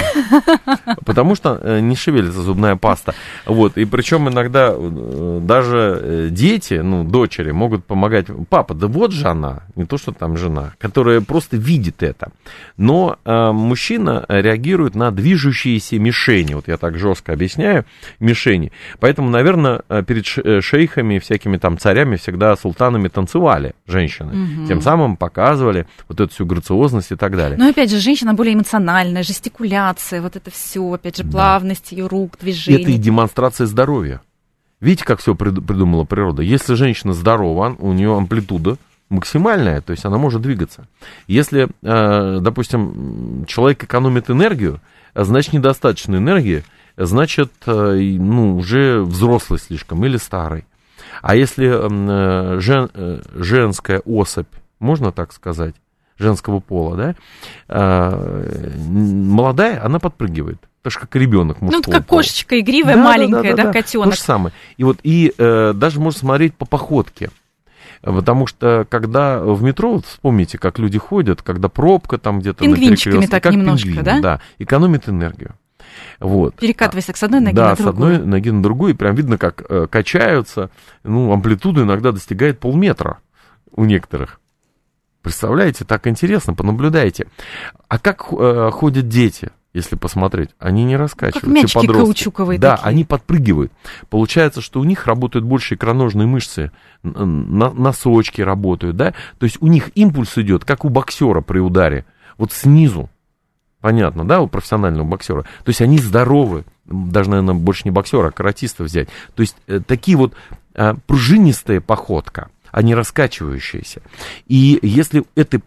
[1.07, 3.15] Потому что э, не шевелится зубная паста.
[3.47, 3.79] Вот.
[3.79, 8.27] И причем иногда э, даже э, дети, ну, дочери могут помогать.
[8.49, 12.33] Папа, да вот же она, не то, что там жена, которая просто видит это.
[12.77, 16.55] Но э, мужчина реагирует на движущиеся мишени.
[16.55, 17.85] Вот я так жестко объясняю,
[18.19, 18.73] мишени.
[18.99, 24.33] Поэтому, наверное, перед ш- э, шейхами, всякими там царями, всегда султанами танцевали женщины.
[24.33, 24.67] Мгм.
[24.67, 27.59] Тем самым показывали вот эту всю грациозность и так далее.
[27.59, 31.31] Но опять же, женщина более эмоциональная, жестикуляция, вот это все, опять же, Да.
[31.31, 32.83] плавность ее рук, движений.
[32.83, 34.21] Это и демонстрация здоровья.
[34.81, 36.43] Видите, как все придумала природа?
[36.43, 38.77] Если женщина здорова, у нее амплитуда
[39.11, 40.87] максимальная, то есть она может двигаться.
[41.27, 44.81] Если, э, допустим, человек экономит энергию,
[45.15, 46.63] значит недостаточно энергии,
[46.97, 50.65] значит, э, ну, уже взрослый слишком или старый.
[51.21, 55.75] А если э, жен, э, женская особь, можно так сказать,
[56.19, 57.15] женского пола, да,
[57.69, 60.59] э, молодая, она подпрыгивает.
[60.83, 62.19] так же как ребенок мужского Ну, как пола.
[62.21, 64.11] кошечка игривая, да, маленькая, да, да, да, да, котенок.
[64.11, 64.55] То же самое.
[64.77, 67.31] И вот, и э, даже можно смотреть по походке.
[68.03, 72.75] Потому что когда в метро, вот вспомните, как люди ходят, когда пробка там где-то на
[72.75, 74.21] перекрестке, так как немножко, пингвины, да?
[74.21, 75.55] Да, экономит энергию.
[76.19, 76.57] Вот.
[76.57, 77.87] Перекатываясь с одной ноги да, на другую.
[77.87, 80.71] с одной ноги на другую, и прям видно, как э, качаются.
[81.05, 83.19] Ну, амплитуда иногда достигает полметра
[83.73, 84.41] у некоторых.
[85.23, 87.27] Представляете, так интересно, понаблюдайте.
[87.89, 89.51] А как э, ходят дети?
[89.73, 91.41] если посмотреть, они не раскачиваются.
[91.41, 92.05] Как мячики подростки.
[92.05, 92.89] каучуковые Да, такие.
[92.89, 93.73] они подпрыгивают.
[94.09, 96.73] Получается, что у них работают больше икроножные мышцы,
[97.03, 102.05] носочки работают, да, то есть у них импульс идет, как у боксера при ударе,
[102.37, 103.11] вот снизу.
[103.81, 105.43] Понятно, да, у профессионального боксера.
[105.43, 109.09] То есть они здоровы, даже, наверное, больше не боксера, а каратиста взять.
[109.35, 110.35] То есть э, такие вот
[110.75, 114.03] э, пружинистая походка, а не раскачивающаяся.
[114.47, 115.63] И если этой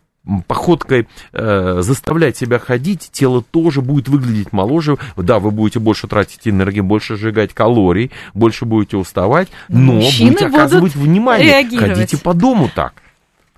[0.48, 4.98] походкой э, заставлять себя ходить, тело тоже будет выглядеть моложе.
[5.18, 10.48] Да, вы будете больше тратить энергии, больше сжигать калорий, больше будете уставать, но Мужчины будете
[10.48, 11.68] оказывать внимание.
[11.78, 13.03] Ходите по дому так.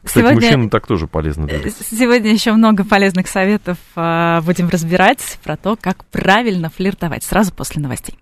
[0.05, 1.83] Кстати, сегодня, мужчинам так тоже полезно двигаться.
[1.89, 7.23] Сегодня еще много полезных советов э, будем разбирать про то, как правильно флиртовать.
[7.23, 8.17] Сразу после новостей.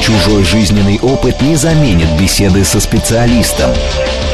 [0.00, 3.70] Чужой жизненный опыт не заменит беседы со специалистом.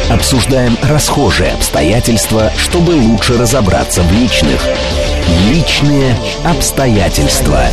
[0.08, 4.62] Обсуждаем расхожие обстоятельства, чтобы лучше разобраться в личных.
[5.50, 6.14] Личные
[6.44, 7.66] обстоятельства.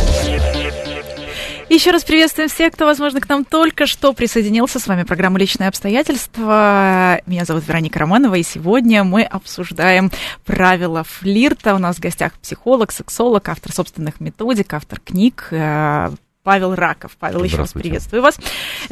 [1.74, 4.78] Еще раз приветствуем всех, кто, возможно, к нам только что присоединился.
[4.78, 7.20] С вами программа «Личные обстоятельства».
[7.26, 10.12] Меня зовут Вероника Романова, и сегодня мы обсуждаем
[10.44, 11.74] правила флирта.
[11.74, 16.10] У нас в гостях психолог, сексолог, автор собственных методик, автор книг, э,
[16.44, 17.16] Павел Раков.
[17.18, 18.38] Павел, еще раз приветствую вас.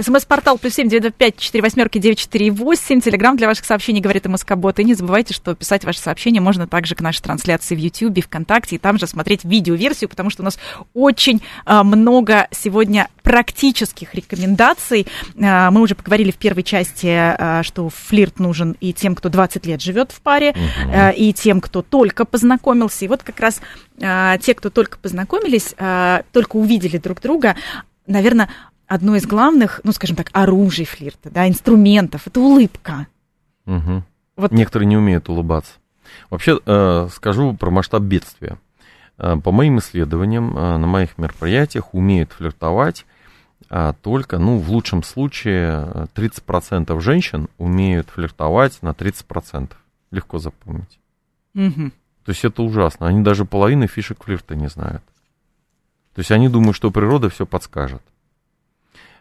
[0.00, 3.02] СМС-портал плюс семь девять пять четыре восьмерки девять четыре восемь.
[3.02, 4.78] Телеграмм для ваших сообщений говорит МСК-бот.
[4.78, 8.76] И не забывайте, что писать ваши сообщения можно также к нашей трансляции в YouTube, ВКонтакте,
[8.76, 10.58] и там же смотреть видеоверсию, потому что у нас
[10.94, 15.06] очень а, много сегодня практических рекомендаций.
[15.38, 19.66] А, мы уже поговорили в первой части, а, что флирт нужен и тем, кто 20
[19.66, 21.12] лет живет в паре, угу.
[21.14, 23.04] и тем, кто только познакомился.
[23.04, 23.60] И вот как раз
[23.98, 27.56] те, кто только познакомились, а, только увидели друг друга,
[28.06, 28.48] наверное,
[28.86, 33.06] одно из главных, ну, скажем так, оружий флирта, да, инструментов, это улыбка.
[33.66, 34.02] Угу.
[34.36, 34.52] Вот.
[34.52, 35.72] Некоторые не умеют улыбаться.
[36.30, 38.58] Вообще, э, скажу про масштаб бедствия.
[39.18, 43.06] Э, по моим исследованиям, э, на моих мероприятиях умеют флиртовать
[43.74, 49.70] а только, ну, в лучшем случае, 30% женщин умеют флиртовать на 30%.
[50.10, 50.98] Легко запомнить.
[51.54, 51.90] Угу.
[52.24, 53.06] То есть это ужасно.
[53.06, 55.02] Они даже половины фишек флирта не знают.
[56.14, 58.02] То есть они думают, что природа все подскажет.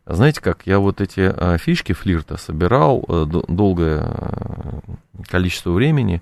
[0.06, 4.80] Знаете как, я вот эти а, фишки флирта собирал а, долгое а,
[5.28, 6.22] количество времени,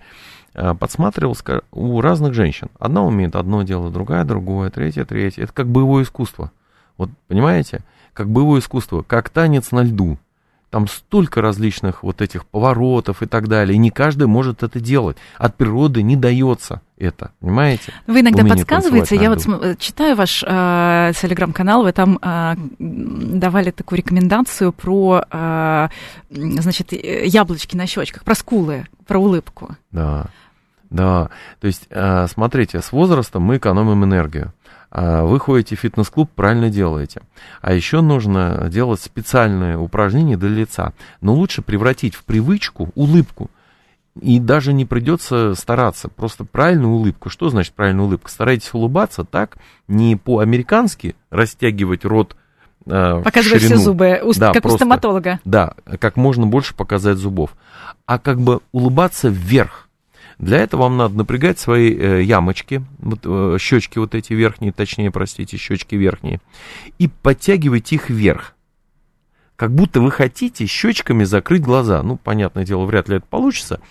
[0.54, 1.36] а, подсматривал
[1.72, 2.70] у разных женщин.
[2.78, 5.44] Одна умеет одно дело, другая другое, третья третье.
[5.44, 6.52] Это как боевое искусство.
[6.98, 10.18] Вот понимаете, как боевое искусство, как танец на льду.
[10.70, 13.76] Там столько различных вот этих поворотов и так далее.
[13.76, 15.18] И не каждый может это делать.
[15.38, 17.94] От природы не дается это, понимаете?
[18.08, 24.74] Вы иногда подсказываете, я вот читаю ваш э, телеграм-канал, вы там э, давали такую рекомендацию
[24.74, 25.88] про, э,
[26.30, 29.76] значит, яблочки на щечках, про скулы, про улыбку.
[29.92, 30.28] Да,
[30.90, 31.30] да.
[31.62, 34.54] То есть, э, смотрите, с возрастом мы экономим энергию.
[34.92, 37.22] А, вы ходите в фитнес-клуб, правильно делаете.
[37.62, 40.94] А еще нужно делать специальные упражнения для лица.
[41.22, 43.50] Но лучше превратить в привычку улыбку.
[44.20, 47.30] И даже не придется стараться, просто правильную улыбку.
[47.30, 48.30] Что значит правильная улыбка?
[48.30, 52.36] Старайтесь улыбаться так, не по-американски растягивать рот
[52.86, 55.40] э, Показывать все зубы, уст, да, как просто, у стоматолога.
[55.46, 57.56] Да, как можно больше показать зубов.
[58.08, 59.89] А как бы улыбаться вверх
[60.40, 65.12] для этого вам надо напрягать свои э, ямочки, вот, э, щечки вот эти верхние, точнее,
[65.12, 66.40] простите, щечки верхние,
[66.98, 68.56] и подтягивать их вверх.
[69.58, 72.02] Как будто вы хотите щечками закрыть глаза.
[72.02, 73.82] Ну, понятное дело, вряд ли это получится.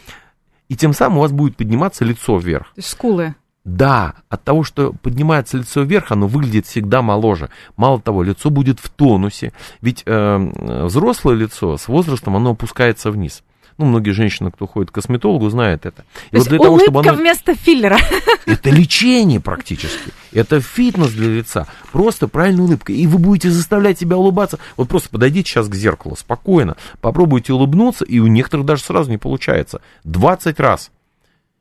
[0.69, 2.73] И тем самым у вас будет подниматься лицо вверх.
[2.79, 3.35] Скулы.
[3.65, 7.51] Да, от того, что поднимается лицо вверх, оно выглядит всегда моложе.
[7.77, 9.53] Мало того, лицо будет в тонусе.
[9.83, 10.39] Ведь э,
[10.87, 13.43] взрослое лицо с возрастом оно опускается вниз.
[13.79, 16.05] Ну, многие женщины, кто ходит к косметологу, знают это.
[16.33, 17.15] И То вот для того, чтобы оно...
[17.15, 17.99] вместо филлера.
[18.47, 20.13] Это лечение практически.
[20.33, 21.69] Это фитнес для лица.
[21.93, 22.93] Просто правильная улыбка.
[22.93, 24.59] И вы будете заставлять себя улыбаться.
[24.77, 26.77] Вот просто подойдите сейчас к зеркалу спокойно.
[27.01, 29.81] Попробуйте улыбнуться, и у некоторых даже сразу не получается.
[30.03, 30.91] 20 раз.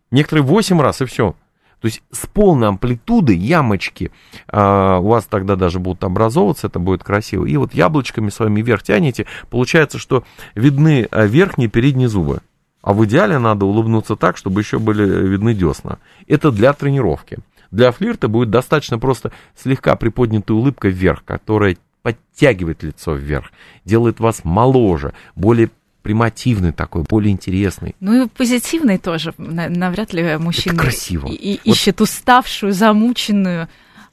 [0.10, 1.36] Некоторые 8 раз, и все.
[1.82, 4.12] То есть с полной амплитудой ямочки
[4.48, 7.46] а, у вас тогда даже будут образовываться, это будет красиво.
[7.46, 10.24] И вот яблочками своими вверх тянете, получается, что
[10.56, 12.40] видны а, верхние и передние зубы.
[12.82, 16.00] А в идеале надо улыбнуться так, чтобы еще были видны десна.
[16.28, 17.40] Это для тренировки.
[17.70, 23.52] Для флирта будет достаточно просто слегка приподнятая улыбка вверх, которая подтягивает лицо вверх,
[23.84, 25.70] делает вас моложе, более
[26.08, 27.94] примативный такой, более интересный.
[28.00, 29.34] Ну и позитивный тоже.
[29.38, 31.28] Навряд ли мужчина Это красиво.
[31.28, 31.66] И, вот.
[31.66, 33.68] ищет уставшую, замученную,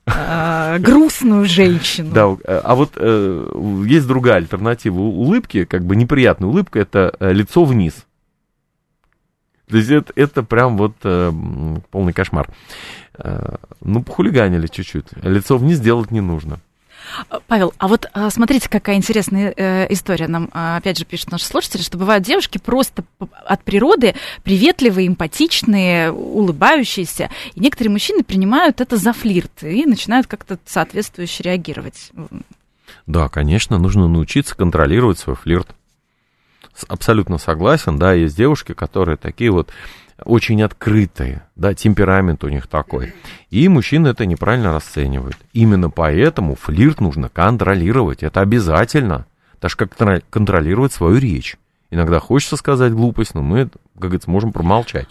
[0.05, 2.11] э, грустную женщину.
[2.11, 7.65] Да, а вот э, есть другая альтернатива улыбки, как бы неприятная улыбка, это э, лицо
[7.65, 8.05] вниз.
[9.71, 11.33] То есть это, это прям вот э,
[11.93, 12.49] полный кошмар.
[13.19, 15.13] Э, ну, похулиганили чуть-чуть.
[15.23, 16.59] Лицо вниз делать не нужно.
[17.47, 20.29] Павел, а вот а, смотрите, какая интересная э, история.
[20.29, 26.13] Нам, а, опять же, пишут наши слушатели, что бывают девушки просто от природы приветливые, эмпатичные,
[26.13, 27.31] улыбающиеся.
[27.55, 32.11] И некоторые мужчины принимают это за флирт и начинают как-то соответствующе реагировать.
[33.07, 35.75] Да, конечно, нужно научиться контролировать свой флирт.
[36.89, 39.71] Абсолютно согласен, да, есть девушки, которые такие вот
[40.25, 43.15] очень открытые, да, темперамент у них такой.
[43.51, 45.37] И мужчины это неправильно расценивают.
[45.53, 49.27] Именно поэтому флирт нужно контролировать, это обязательно.
[49.61, 49.97] Так же, как
[50.31, 51.57] контролировать свою речь.
[51.91, 55.09] Иногда хочется сказать глупость, но мы, как говорится, можем промолчать.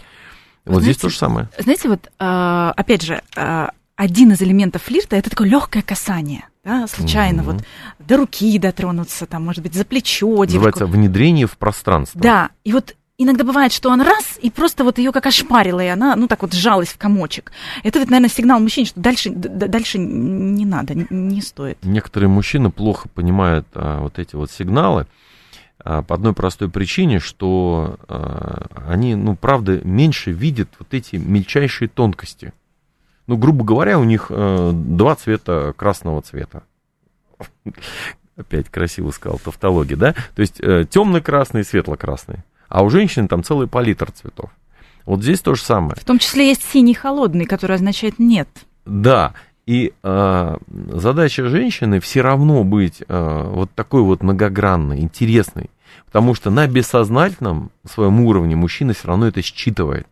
[0.66, 1.50] Вот знаете, здесь то же самое.
[1.58, 6.46] Знаете, вот, а, опять же, а, один из элементов флирта это такое легкое касание.
[6.64, 7.44] Да, случайно mm-hmm.
[7.44, 7.64] вот
[8.00, 10.28] до руки дотронуться, там, может быть, за плечо.
[10.28, 10.98] Называется девушку.
[10.98, 12.22] внедрение в пространство.
[12.22, 15.88] Да, и вот иногда бывает, что он раз, и просто вот ее как ошпарила, и
[15.88, 17.52] она, ну, так вот сжалась в комочек.
[17.84, 21.78] Это вот, наверное, сигнал мужчине, что дальше, дальше не надо, не стоит.
[21.84, 25.08] Некоторые мужчины плохо понимают а, вот эти вот сигналы
[25.80, 31.90] а, по одной простой причине, что а, они, ну, правда, меньше видят вот эти мельчайшие
[31.90, 32.54] тонкости.
[33.28, 36.64] Ну, грубо говоря, у них а, два цвета красного цвета.
[38.36, 40.14] Опять красиво сказал, тавтология, да?
[40.36, 42.40] То есть э, темно-красный и светло-красный
[42.74, 44.50] а у женщин там целый палитр цветов.
[45.06, 45.96] Вот здесь то же самое.
[45.96, 48.50] В том числе есть синий холодный, который означает нет.
[48.84, 49.34] Да,
[49.68, 50.58] и э,
[50.90, 55.70] задача женщины все равно быть э, вот такой вот многогранной, интересной,
[56.08, 60.08] потому что на бессознательном своем уровне мужчина все равно это считывает.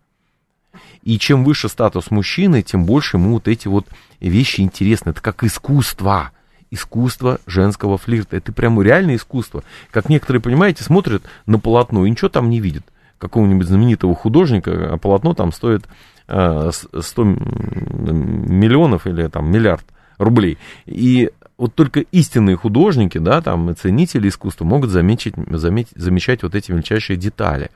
[1.02, 3.88] И чем выше статус мужчины, тем больше ему вот эти вот
[4.20, 5.10] вещи интересны.
[5.10, 6.30] Это как искусство
[6.72, 8.38] искусство женского флирта.
[8.38, 9.64] Это прямо реальное искусство.
[9.92, 12.86] Как некоторые, понимаете, смотрят на полотно и ничего там не видят.
[13.20, 15.84] Какого-нибудь знаменитого художника, а полотно там стоит
[16.26, 17.26] 100 э,
[18.08, 19.86] миллионов или там миллиард
[20.18, 20.58] рублей.
[20.86, 26.72] И вот только истинные художники, да, там, ценители искусства могут заметить, заметить, замечать вот эти
[26.72, 27.70] мельчайшие детали.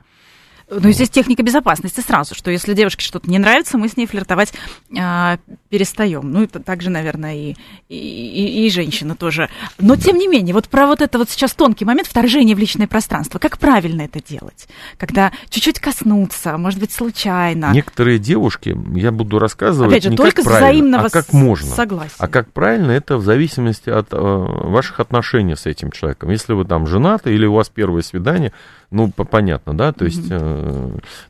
[0.68, 4.52] Ну, здесь техника безопасности сразу, что если девушке что-то не нравится, мы с ней флиртовать
[4.90, 5.36] э,
[5.68, 6.32] перестаем.
[6.32, 7.56] Ну, это также, наверное, и,
[7.88, 9.48] и, и, женщина тоже.
[9.78, 12.88] Но, тем не менее, вот про вот это вот сейчас тонкий момент вторжения в личное
[12.88, 13.38] пространство.
[13.38, 14.66] Как правильно это делать?
[14.98, 17.70] Когда чуть-чуть коснуться, может быть, случайно.
[17.72, 21.70] Некоторые девушки, я буду рассказывать Опять же, не только как правильно, а как можно.
[21.70, 22.16] Согласен.
[22.18, 26.30] А как правильно, это в зависимости от э, ваших отношений с этим человеком.
[26.30, 28.52] Если вы там женаты или у вас первое свидание,
[28.90, 30.55] ну, понятно, да, то есть э,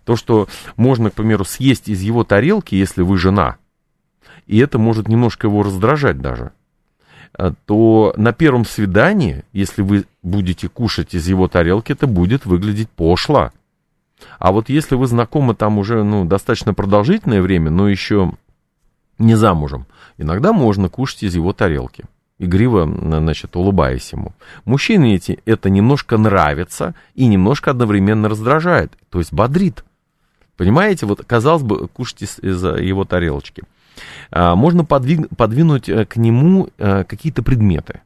[0.04, 3.56] то, что можно, к примеру, съесть из его тарелки, если вы жена,
[4.46, 6.52] и это может немножко его раздражать даже,
[7.38, 12.90] э, то на первом свидании, если вы будете кушать из его тарелки, это будет выглядеть
[12.90, 13.52] пошло.
[14.38, 18.32] А вот если вы знакомы там уже ну, достаточно продолжительное время, но еще
[19.18, 19.86] не замужем,
[20.16, 22.04] иногда можно кушать из его тарелки
[22.38, 24.32] игриво, значит, улыбаясь ему.
[24.64, 29.84] Мужчине эти это немножко нравится и немножко одновременно раздражает, то есть бодрит.
[30.56, 33.62] Понимаете, вот казалось бы, кушать из, из его тарелочки.
[34.30, 38.00] А, можно подвиг, подвинуть э, к нему а, какие-то предметы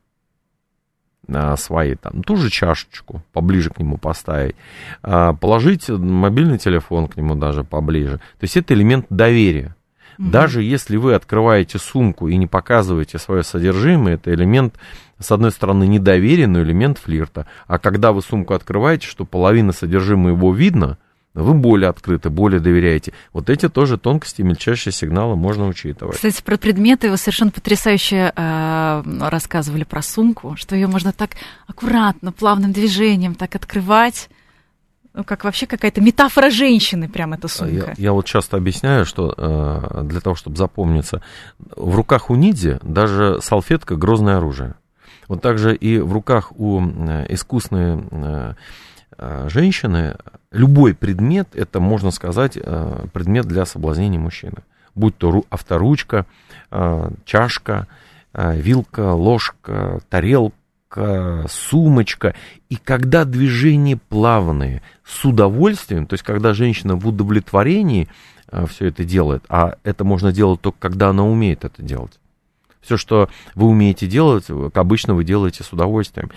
[1.28, 4.56] а, свои, там, ту же чашечку поближе к нему поставить,
[5.02, 8.18] а, положить мобильный телефон к нему даже поближе.
[8.18, 9.76] То есть это элемент доверия.
[10.28, 14.74] Даже если вы открываете сумку и не показываете свое содержимое, это элемент,
[15.18, 17.46] с одной стороны, недоверия, но элемент флирта.
[17.66, 20.98] А когда вы сумку открываете, что половина содержимого его видно,
[21.32, 23.14] вы более открыты, более доверяете.
[23.32, 26.16] Вот эти тоже тонкости, мельчайшие сигналы можно учитывать.
[26.16, 31.30] Кстати, про предметы вы совершенно потрясающе э, рассказывали про сумку, что ее можно так
[31.66, 34.28] аккуратно, плавным движением так открывать
[35.12, 37.94] ну, как вообще какая-то метафора женщины, прям эта сумка.
[37.96, 41.20] Я, я вот часто объясняю, что э, для того, чтобы запомниться,
[41.58, 44.74] в руках у ниндзя даже салфетка грозное оружие.
[45.26, 48.54] Вот также и в руках у э, искусной э,
[49.18, 50.16] э, женщины
[50.52, 54.58] любой предмет, это, можно сказать, э, предмет для соблазнения мужчины.
[54.94, 56.26] Будь то ру, авторучка,
[56.70, 57.88] э, чашка,
[58.32, 60.56] э, вилка, ложка, тарелка,
[61.48, 62.34] сумочка.
[62.68, 68.08] И когда движения плавные, с удовольствием, то есть когда женщина в удовлетворении
[68.68, 72.12] все это делает, а это можно делать только когда она умеет это делать.
[72.80, 76.30] Все, что вы умеете делать, обычно вы делаете с удовольствием.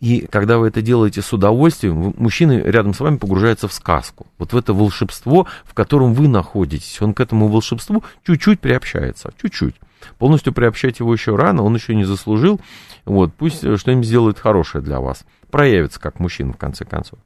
[0.00, 4.26] И когда вы это делаете с удовольствием, мужчина рядом с вами погружается в сказку.
[4.36, 7.00] Вот в это волшебство, в котором вы находитесь.
[7.00, 9.32] Он к этому волшебству чуть-чуть приобщается.
[9.40, 9.76] Чуть-чуть.
[10.18, 12.60] Полностью приобщать его еще рано, он еще не заслужил.
[13.04, 15.24] Вот, пусть что-нибудь сделает хорошее для вас.
[15.50, 17.18] Проявится как мужчина, в конце концов.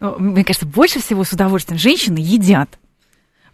[0.00, 2.78] Ну, мне кажется, больше всего с удовольствием женщины едят.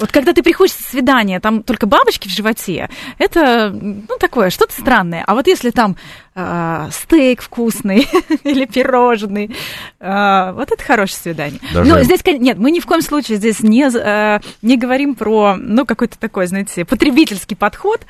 [0.03, 4.72] Вот когда ты приходишь с свидания, там только бабочки в животе, это, ну, такое, что-то
[4.72, 5.22] странное.
[5.24, 5.96] А вот если там
[6.34, 8.09] э, стейк вкусный
[8.42, 9.55] или пирожный,
[10.00, 11.61] э, вот это хорошее свидание.
[11.72, 11.88] Даже...
[11.88, 15.86] Но здесь, нет, мы ни в коем случае здесь не, э, не говорим про, ну,
[15.86, 18.00] какой-то такой, знаете, потребительский подход,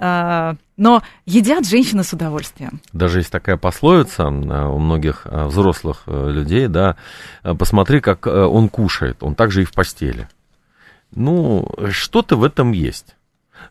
[0.00, 2.80] э, но едят женщины с удовольствием.
[2.92, 6.96] Даже есть такая пословица у многих взрослых людей, да,
[7.42, 10.28] посмотри, как он кушает, он также и в постели.
[11.16, 13.16] Ну, что-то в этом есть.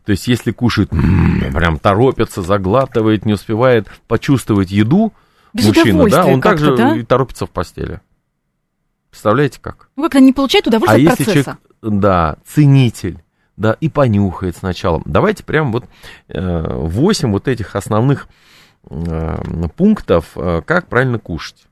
[0.04, 5.14] То есть, если кушает, прям торопится, заглатывает, не успевает почувствовать еду,
[5.54, 6.96] Без мужчина, да, он также да?
[6.96, 8.02] и торопится в постели.
[9.10, 9.90] Представляете как?
[9.96, 11.44] Ну, как-то не получает удовольствие а от процесса.
[11.44, 13.24] Человек, да, ценитель,
[13.56, 15.02] да, и понюхает сначала.
[15.06, 15.86] Давайте прям вот
[16.28, 18.28] э, 8 вот этих основных
[18.90, 19.38] э,
[19.78, 21.68] пунктов, э, как правильно кушать.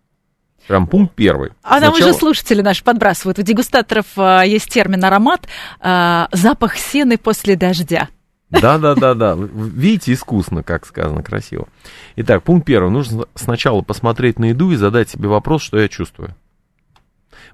[0.67, 1.51] Прям пункт первый.
[1.61, 1.97] А Сначала...
[1.97, 3.39] там уже слушатели наши подбрасывают.
[3.39, 5.47] У дегустаторов а, есть термин аромат
[5.79, 8.07] а, запах сены после дождя.
[8.49, 9.35] Да, да, да, да.
[9.35, 11.67] Видите, искусно, как сказано, красиво.
[12.15, 12.91] Итак, пункт первый.
[12.91, 16.35] Нужно сначала посмотреть на еду и задать себе вопрос, что я чувствую.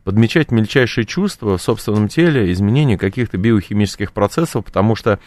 [0.03, 5.19] Подмечать мельчайшие чувства в собственном теле, изменение каких-то биохимических процессов, потому что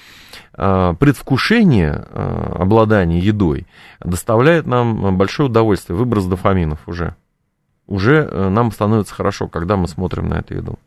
[0.55, 3.66] э, предвкушение э, обладания едой
[4.01, 7.16] доставляет нам большое удовольствие, выброс дофаминов уже
[7.93, 10.78] уже э, нам становится хорошо, когда мы смотрим на эту еду.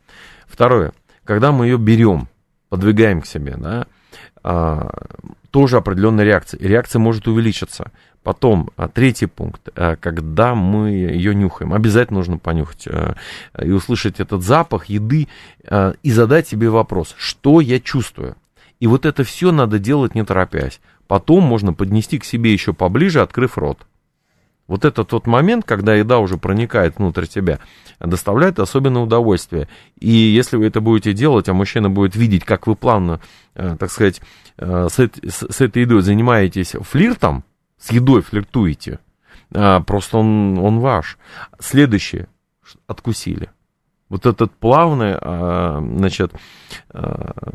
[0.48, 0.92] Второе,
[1.24, 2.28] когда мы ее берем,
[2.68, 3.86] подвигаем к себе, да,
[4.42, 4.90] а,
[5.50, 6.58] тоже определенная реакция.
[6.58, 7.90] И реакция может увеличиться.
[8.22, 12.88] Потом, а, третий пункт, а, когда мы ее нюхаем, обязательно нужно понюхать
[13.62, 15.28] и услышать этот запах еды
[16.02, 18.36] и задать себе вопрос, что я чувствую.
[18.80, 20.80] И вот это все надо делать не торопясь.
[21.06, 23.78] Потом можно поднести к себе еще поближе, открыв рот.
[24.66, 27.60] Вот это тот момент, когда еда уже проникает внутрь тебя,
[28.00, 29.68] доставляет особенное удовольствие.
[29.98, 33.20] И если вы это будете делать, а мужчина будет видеть, как вы плавно,
[33.54, 34.20] э, так сказать,
[34.58, 37.44] э, с, с этой едой занимаетесь флиртом,
[37.78, 38.98] с едой флиртуете,
[39.52, 41.16] э, просто он, он ваш.
[41.60, 42.28] Следующее,
[42.88, 43.50] откусили.
[44.08, 45.18] Вот этот плавное,
[45.80, 46.32] значит,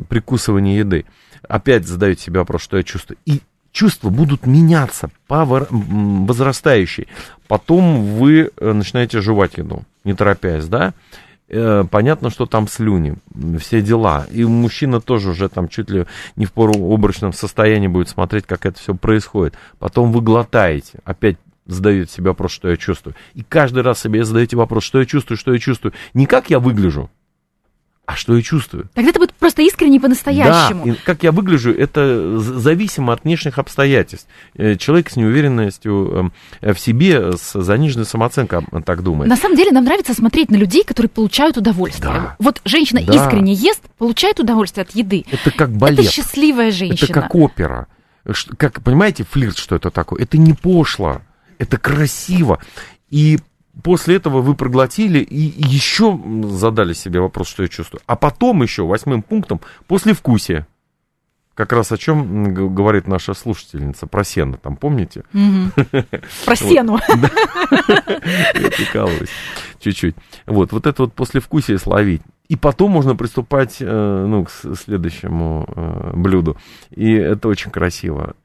[0.10, 1.06] прикусывание еды.
[1.48, 3.18] Опять задаете себе вопрос, что я чувствую.
[3.26, 3.40] И
[3.72, 7.08] чувства будут меняться по возрастающей.
[7.48, 10.94] Потом вы э, начинаете жевать еду, не торопясь, да?
[11.50, 13.16] Э, понятно, что там слюни,
[13.60, 14.26] все дела.
[14.32, 16.06] И мужчина тоже уже там чуть ли
[16.36, 19.56] не в пору обрачном состоянии будет смотреть, как это все происходит.
[19.80, 23.16] Потом вы глотаете, опять задаете себе вопрос, что я чувствую.
[23.34, 25.94] И каждый раз себе задаете вопрос, что я чувствую, что я чувствую.
[26.14, 27.10] Не как я выгляжу,
[28.12, 28.90] а что я чувствую?
[28.94, 30.86] Тогда это будет просто искренне по-настоящему.
[30.86, 34.28] Да, и как я выгляжу, это зависимо от внешних обстоятельств.
[34.56, 36.32] Э, человек с неуверенностью
[36.62, 39.30] эм, в себе, с заниженной самооценкой так думает.
[39.30, 42.14] На самом деле нам нравится смотреть на людей, которые получают удовольствие.
[42.14, 42.36] Да.
[42.40, 43.14] Вот женщина да.
[43.14, 45.26] искренне ест, получает удовольствие от еды.
[45.32, 46.00] Это как балет.
[46.00, 47.06] Это счастливая женщина.
[47.06, 47.88] Это как опера.
[48.58, 50.22] Как, понимаете, флирт, что это такое?
[50.22, 51.22] Это не пошло,
[51.60, 52.60] это красиво.
[53.10, 53.40] И
[53.84, 58.02] после этого вы проглотили и еще задали себе вопрос, что я чувствую.
[58.06, 60.68] А потом еще восьмым пунктом после вкусия.
[61.54, 65.24] Как раз о чем говорит наша слушательница про сено, там помните?
[66.46, 66.98] Про сену.
[67.10, 69.30] Я прикалываюсь
[69.80, 70.16] чуть-чуть.
[70.46, 72.22] Вот, вот это вот послевкусие словить.
[72.48, 76.58] И потом можно приступать э, ну, к следующему э, блюду.
[76.90, 78.36] И это очень красиво.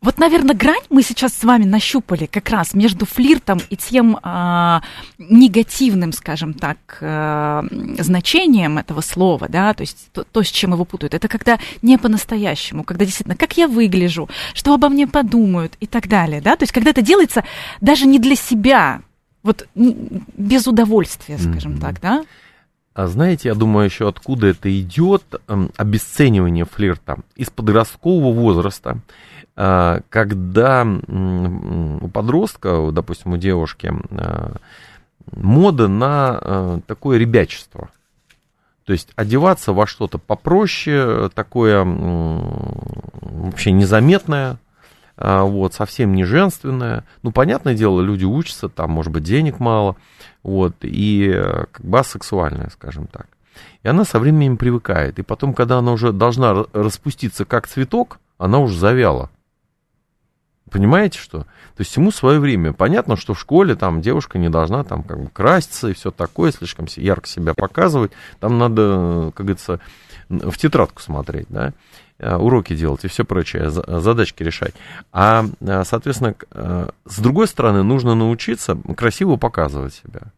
[0.00, 4.80] Вот, наверное, грань мы сейчас с вами нащупали как раз между флиртом и тем э,
[5.18, 7.62] негативным, скажем так, э,
[7.98, 11.14] значением этого слова, да, то есть то, то, с чем его путают.
[11.14, 16.06] Это когда не по-настоящему, когда действительно, как я выгляжу, что обо мне подумают и так
[16.06, 17.42] далее, да, то есть когда это делается
[17.80, 19.00] даже не для себя,
[19.42, 21.80] вот без удовольствия, скажем mm-hmm.
[21.80, 22.24] так, да.
[22.94, 28.98] А знаете, я думаю, еще откуда это идет, э, обесценивание флирта из подросткового возраста
[29.58, 34.52] когда у подростка, допустим, у девушки, а,
[35.32, 37.88] мода на а, такое ребячество.
[38.84, 44.58] То есть одеваться во что-то попроще, такое вообще незаметное,
[45.16, 47.04] вот, совсем не женственное.
[47.22, 49.96] Ну, понятное дело, люди учатся, там, может быть, денег мало,
[50.44, 51.32] вот, и
[51.72, 53.26] как бы асексуальное, скажем так.
[53.82, 55.18] И она со временем привыкает.
[55.18, 59.30] И потом, когда она уже должна распуститься как цветок, она уже завяла.
[60.70, 61.40] Понимаете, что?
[61.40, 62.72] То есть ему свое время.
[62.72, 66.52] Понятно, что в школе там девушка не должна там как бы краситься и все такое,
[66.52, 68.12] слишком ярко себя показывать.
[68.40, 69.80] Там надо, как говорится,
[70.28, 71.72] в тетрадку смотреть, да,
[72.18, 74.74] э, уроки делать и все прочее, задачки решать.
[75.12, 80.32] А, э, соответственно, э, с другой стороны, нужно научиться красиво показывать себя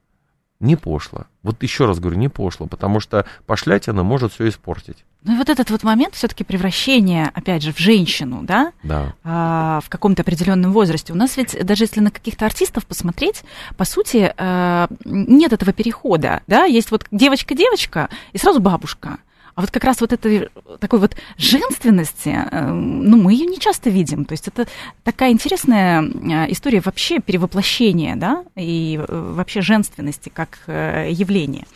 [0.60, 1.24] не пошло.
[1.42, 5.04] Вот еще раз говорю, не пошло, потому что пошлять она может все испортить.
[5.24, 9.14] Ну и вот этот вот момент все-таки превращения, опять же, в женщину, да, да.
[9.24, 11.12] А, в каком-то определенном возрасте.
[11.12, 13.42] У нас ведь даже если на каких-то артистов посмотреть,
[13.76, 19.18] по сути, а, нет этого перехода, да, есть вот девочка-девочка и сразу бабушка.
[19.54, 20.48] А вот как раз вот этой
[20.78, 24.24] такой вот женственности, э, ну, мы ее не часто видим.
[24.24, 24.66] То есть это
[25.02, 31.66] такая интересная э, история вообще перевоплощения, да, и э, вообще женственности как явление.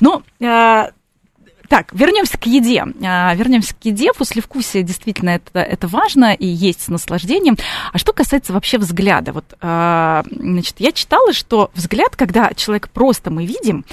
[0.00, 2.84] Но так, вернемся к еде.
[2.84, 4.12] Вернемся к еде.
[4.12, 7.56] После вкусия действительно это, это важно и есть с наслаждением.
[7.92, 13.46] А что касается вообще взгляда, вот, значит, я читала, что взгляд, когда человек просто мы
[13.46, 13.84] видим,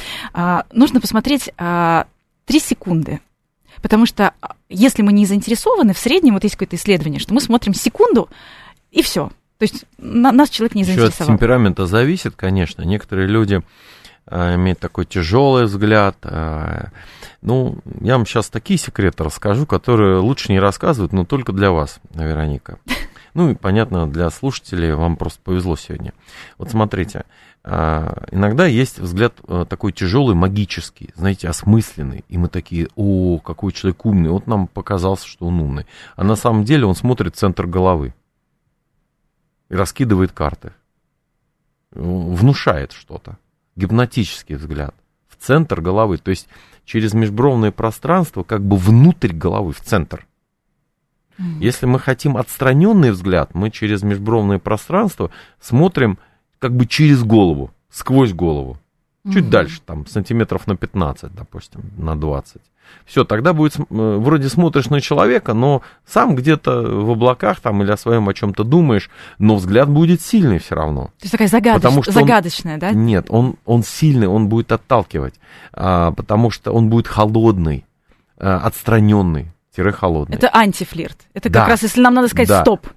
[0.72, 3.22] нужно посмотреть три секунды.
[3.82, 7.42] Потому что а, если мы не заинтересованы, в среднем вот есть какое-то исследование, что мы
[7.42, 8.30] смотрим секунду,
[8.92, 9.30] и все.
[9.58, 11.14] То есть на, нас человек не заинтересовал.
[11.14, 12.84] Еще от темперамента зависит, конечно.
[12.84, 13.62] Некоторые люди
[14.26, 16.18] а, имеют такой тяжелый взгляд.
[16.24, 16.90] А,
[17.42, 22.00] ну, я вам сейчас такие секреты расскажу, которые лучше не рассказывать, но только для вас,
[22.14, 22.80] Вероника.
[23.34, 26.14] Ну и, понятно, для слушателей вам просто повезло сегодня.
[26.58, 27.26] Вот смотрите,
[27.64, 32.26] а, иногда есть взгляд э, такой тяжелый, магический, знаете, осмысленный.
[32.28, 34.32] И мы такие, о, какой человек умный.
[34.32, 35.86] Вот нам показалось, что он умный.
[36.16, 38.14] А на самом деле он смотрит центр головы
[39.70, 40.74] и раскидывает карты.
[41.92, 43.38] Внушает что-то.
[43.76, 44.96] Гипнотический взгляд.
[45.28, 46.18] В центр головы.
[46.18, 46.48] То есть
[46.84, 50.26] через межбровное пространство, как бы внутрь головы, в центр.
[51.60, 56.18] Если мы хотим отстраненный взгляд, мы через межбровное пространство смотрим
[56.60, 58.78] как бы через голову, сквозь голову.
[59.26, 59.52] Чуть угу.
[59.52, 62.62] дальше, там, сантиметров на 15, допустим, на 20.
[63.06, 67.92] Все, тогда будет, э, вроде смотришь на человека, но сам где-то в облаках там или
[67.92, 71.06] о своем о чем-то думаешь, но взгляд будет сильный все равно.
[71.06, 71.82] То есть такая загадоч...
[71.82, 72.80] потому что загадочная, он...
[72.80, 72.92] да?
[72.92, 75.36] Нет, он, он сильный, он будет отталкивать,
[75.74, 77.86] а, потому что он будет холодный,
[78.38, 79.52] а, отстраненный,
[79.92, 80.36] холодный.
[80.36, 81.18] Это антифлирт.
[81.34, 81.68] Это как да.
[81.68, 82.62] раз, если нам надо сказать да.
[82.62, 82.88] стоп.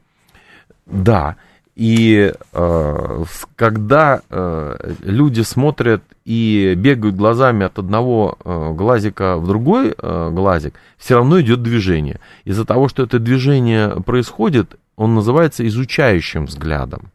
[0.87, 1.37] Да.
[1.75, 3.25] И э,
[3.57, 10.75] когда э, люди смотрят и бегают глазами от одного э, глазика в другой э, глазик,
[10.99, 12.21] все равно идет движение.
[12.45, 17.11] Из-за того, что это движение происходит, он называется изучающим взглядом.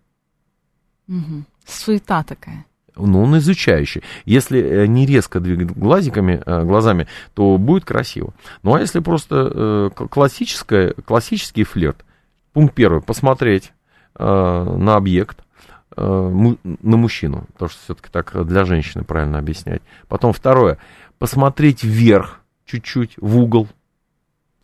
[1.08, 1.44] Угу.
[1.66, 2.66] Суета такая.
[2.96, 4.04] Ну, он изучающий.
[4.26, 8.34] Если э, не резко двигать глазиками, э, глазами, то будет красиво.
[8.64, 12.06] Ну, а если просто э, классическое, классический флирт,
[12.54, 13.74] пункт первый, посмотреть
[14.18, 15.40] на объект,
[15.96, 19.82] на мужчину, потому что все-таки так для женщины правильно объяснять.
[20.10, 20.78] Потом второе,
[21.20, 23.70] посмотреть вверх чуть-чуть, в угол,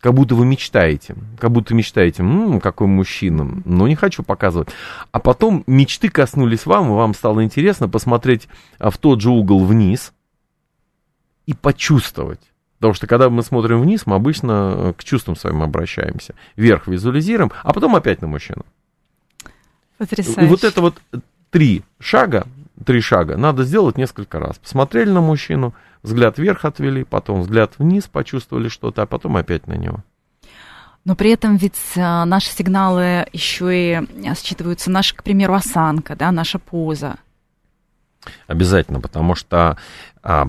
[0.00, 4.68] как будто вы мечтаете, как будто мечтаете, м-м, какой мужчина, но не хочу показывать.
[5.10, 9.64] А потом мечты коснулись вам, и вам стало интересно посмотреть а, в тот же угол
[9.64, 10.12] вниз
[11.46, 12.40] и почувствовать.
[12.78, 16.34] Потому что когда мы смотрим вниз, мы обычно э, к чувствам своим обращаемся.
[16.56, 18.66] Вверх визуализируем, а потом опять на мужчину.
[19.96, 20.42] Потрясающе.
[20.42, 21.00] И вот это вот
[21.50, 22.46] три шага,
[22.84, 24.58] три шага надо сделать несколько раз.
[24.58, 25.72] Посмотрели на мужчину,
[26.06, 30.02] взгляд вверх отвели, потом взгляд вниз, почувствовали что-то, а потом опять на него.
[31.04, 34.02] Но при этом ведь а, наши сигналы еще и
[34.34, 37.16] считываются, наша, к примеру, осанка, да, наша поза.
[38.48, 39.76] Обязательно, потому что
[40.22, 40.48] а,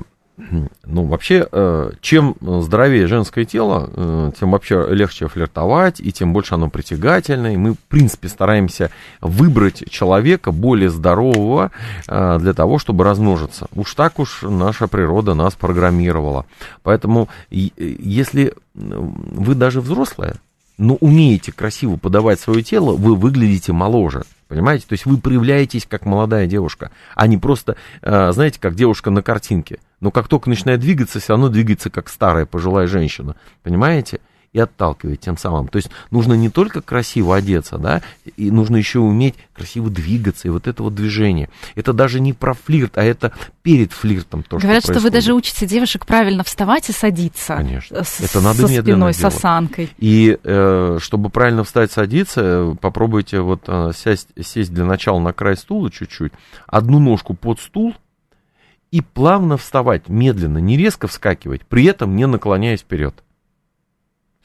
[0.85, 6.53] ну, вообще, э, чем здоровее женское тело, э, тем вообще легче флиртовать, и тем больше
[6.53, 7.53] оно притягательно.
[7.53, 11.71] И мы, в принципе, стараемся выбрать человека более здорового
[12.07, 13.67] э, для того, чтобы размножиться.
[13.73, 16.45] Уж так уж наша природа нас программировала.
[16.83, 20.35] Поэтому, если вы даже взрослая,
[20.77, 24.23] но умеете красиво подавать свое тело, вы выглядите моложе.
[24.47, 24.85] Понимаете?
[24.87, 29.21] То есть вы проявляетесь как молодая девушка, а не просто, э, знаете, как девушка на
[29.21, 29.79] картинке.
[29.99, 33.35] Но как только начинает двигаться, все равно двигается как старая пожилая женщина.
[33.63, 34.21] Понимаете?
[34.53, 35.67] И отталкивает тем самым.
[35.67, 38.01] То есть нужно не только красиво одеться, да,
[38.37, 41.49] и нужно еще уметь красиво двигаться, и вот это вот движение.
[41.75, 45.33] Это даже не про флирт, а это перед флиртом то, Говорят, что, что вы даже
[45.33, 47.55] учите девушек правильно вставать и садиться.
[47.55, 48.03] Конечно.
[48.03, 49.15] С, это надо со спиной, делать.
[49.15, 49.89] с осанкой.
[49.97, 55.57] И э, чтобы правильно встать, садиться, попробуйте вот э, сесть, сесть для начала на край
[55.57, 56.31] стула чуть-чуть,
[56.65, 57.95] одну ножку под стул,
[58.91, 63.23] и плавно вставать, медленно, не резко вскакивать, при этом не наклоняясь вперед.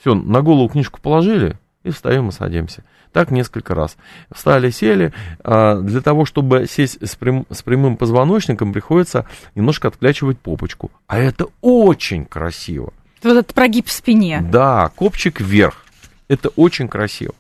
[0.03, 2.83] Все, на голову книжку положили и встаем и садимся.
[3.13, 3.97] Так несколько раз.
[4.35, 5.13] Встали, сели.
[5.45, 10.91] А, для того, чтобы сесть с, прям, с прямым позвоночником, приходится немножко отклячивать попочку.
[11.07, 12.93] А это очень красиво.
[13.23, 14.45] Вот этот прогиб в спине.
[14.51, 15.85] Да, копчик вверх.
[16.27, 17.35] Это очень красиво.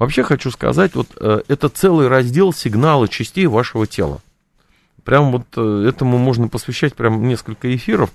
[0.00, 4.20] Вообще хочу сказать, вот э, это целый раздел сигнала частей вашего тела.
[5.04, 8.10] Прям вот э, этому можно посвящать прям несколько эфиров.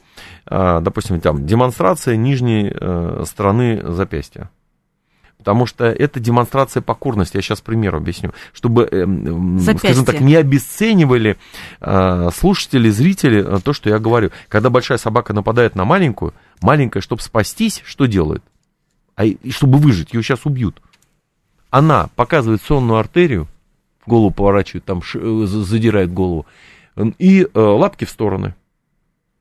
[0.45, 4.49] А, допустим, там демонстрация нижней э, стороны запястья.
[5.38, 7.36] Потому что это демонстрация покорности.
[7.36, 8.31] Я сейчас пример объясню.
[8.51, 8.89] Чтобы,
[9.59, 9.77] Запястье.
[9.77, 11.38] скажем так, не обесценивали
[12.33, 14.31] слушатели, зрители то, что я говорю.
[14.47, 16.33] Когда большая собака нападает на маленькую,
[16.63, 18.43] маленькая, чтобы спастись, что делает?
[19.15, 20.81] А и чтобы выжить, ее сейчас убьют
[21.75, 23.47] она показывает сонную артерию,
[24.05, 26.45] голову поворачивает, там э, задирает голову,
[27.18, 28.56] и э, лапки в стороны.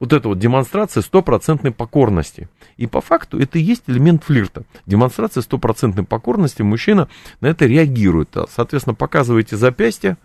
[0.00, 2.48] Вот это вот демонстрация стопроцентной покорности.
[2.76, 4.64] И по факту это и есть элемент флирта.
[4.86, 7.08] Демонстрация стопроцентной покорности, мужчина
[7.40, 8.36] на это реагирует.
[8.50, 10.18] Соответственно, показываете запястье,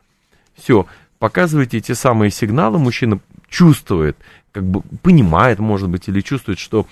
[0.55, 0.87] все,
[1.19, 4.17] показываете эти самые сигналы, мужчина чувствует,
[4.51, 6.87] как бы понимает, может быть, или чувствует, что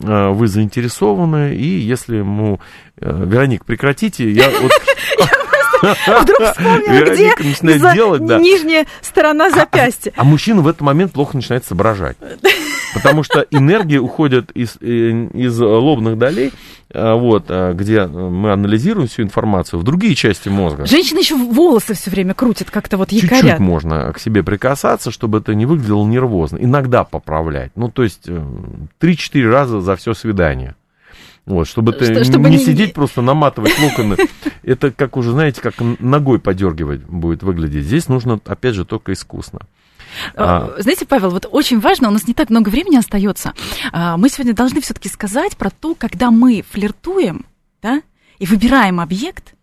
[0.00, 2.60] Э, вы заинтересованы, и если ему,
[3.00, 4.70] э, Вероник, прекратите, я вот...
[5.82, 10.12] Вдруг вспомнила, где нижняя сторона а, а, запястья.
[10.16, 12.16] А, а мужчина в этот момент плохо начинает соображать.
[12.94, 16.52] Потому что энергия уходит из, э, из лобных долей,
[16.90, 20.86] э, вот, э, где мы анализируем всю информацию, в другие части мозга.
[20.86, 23.42] Женщины еще волосы все время крутят, как-то вот якорят.
[23.42, 26.58] Чуть-чуть можно к себе прикасаться, чтобы это не выглядело нервозно.
[26.58, 27.72] Иногда поправлять.
[27.74, 28.28] Ну, то есть
[29.00, 30.74] 3-4 раза за все свидание.
[31.48, 34.16] Вот, чтобы ты Что, чтобы не, не сидеть, просто наматывать локоны.
[34.62, 37.86] Это как уже, знаете, как ногой подергивать будет выглядеть.
[37.86, 39.60] Здесь нужно, опять же, только искусно.
[40.34, 40.82] А, а...
[40.82, 43.54] Знаете, Павел, вот очень важно, у нас не так много времени остается.
[43.92, 47.46] А, мы сегодня должны все-таки сказать про то, когда мы флиртуем,
[47.80, 48.02] да,
[48.38, 49.54] и выбираем объект,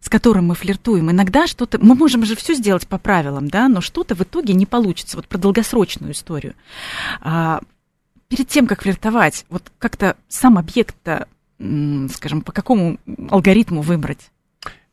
[0.00, 3.80] с которым мы флиртуем, иногда что-то, мы можем же все сделать по правилам, да, но
[3.80, 6.54] что-то в итоге не получится, вот про долгосрочную историю.
[8.28, 12.98] Перед тем, как флиртовать, вот как-то сам объект-то, скажем, по какому
[13.30, 14.30] алгоритму выбрать?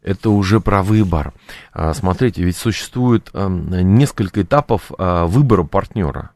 [0.06, 1.34] это уже про выбор.
[1.74, 6.32] А, смотрите, ведь существует несколько этапов а, выбора партнера.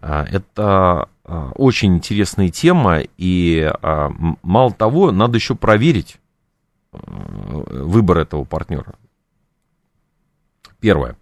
[0.00, 1.08] А, это
[1.56, 3.72] очень интересная тема, и
[4.42, 6.18] мало того, надо еще проверить
[6.92, 8.94] выбор этого партнера.
[10.78, 11.16] Первое.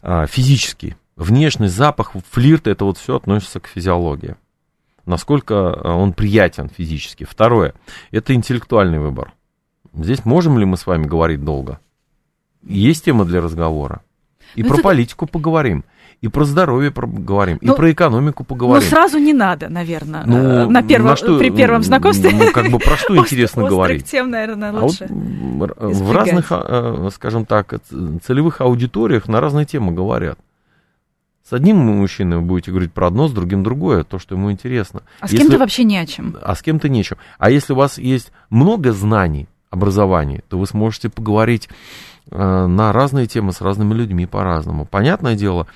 [0.00, 0.96] Физический.
[1.16, 4.36] Внешность, запах, флирт, это вот все относится к физиологии.
[5.06, 7.24] Насколько он приятен физически.
[7.24, 7.74] Второе.
[8.10, 9.32] Это интеллектуальный выбор.
[9.92, 11.78] Здесь можем ли мы с вами говорить долго?
[12.62, 14.02] Есть тема для разговора.
[14.54, 14.88] И Но ну, про это...
[14.88, 15.84] политику поговорим,
[16.20, 18.82] и про здоровье поговорим, ну, и про экономику поговорим.
[18.82, 22.30] Ну, сразу не надо, наверное, ну, на первом, на что, при первом знакомстве.
[22.30, 24.10] Ну, как бы про что интересно говорить?
[24.10, 25.06] тем, наверное, лучше.
[25.10, 27.74] А вот в разных, а, скажем так,
[28.24, 30.38] целевых аудиториях на разные темы говорят.
[31.46, 35.02] С одним мужчиной вы будете говорить про одно, с другим другое, то, что ему интересно.
[35.20, 36.36] А с кем-то вообще не о чем.
[36.40, 37.18] А с кем-то не о чем.
[37.38, 41.68] А если у вас есть много знаний, образовании, то вы сможете поговорить
[42.30, 44.86] э, на разные темы с разными людьми по-разному.
[44.86, 45.66] Понятное дело,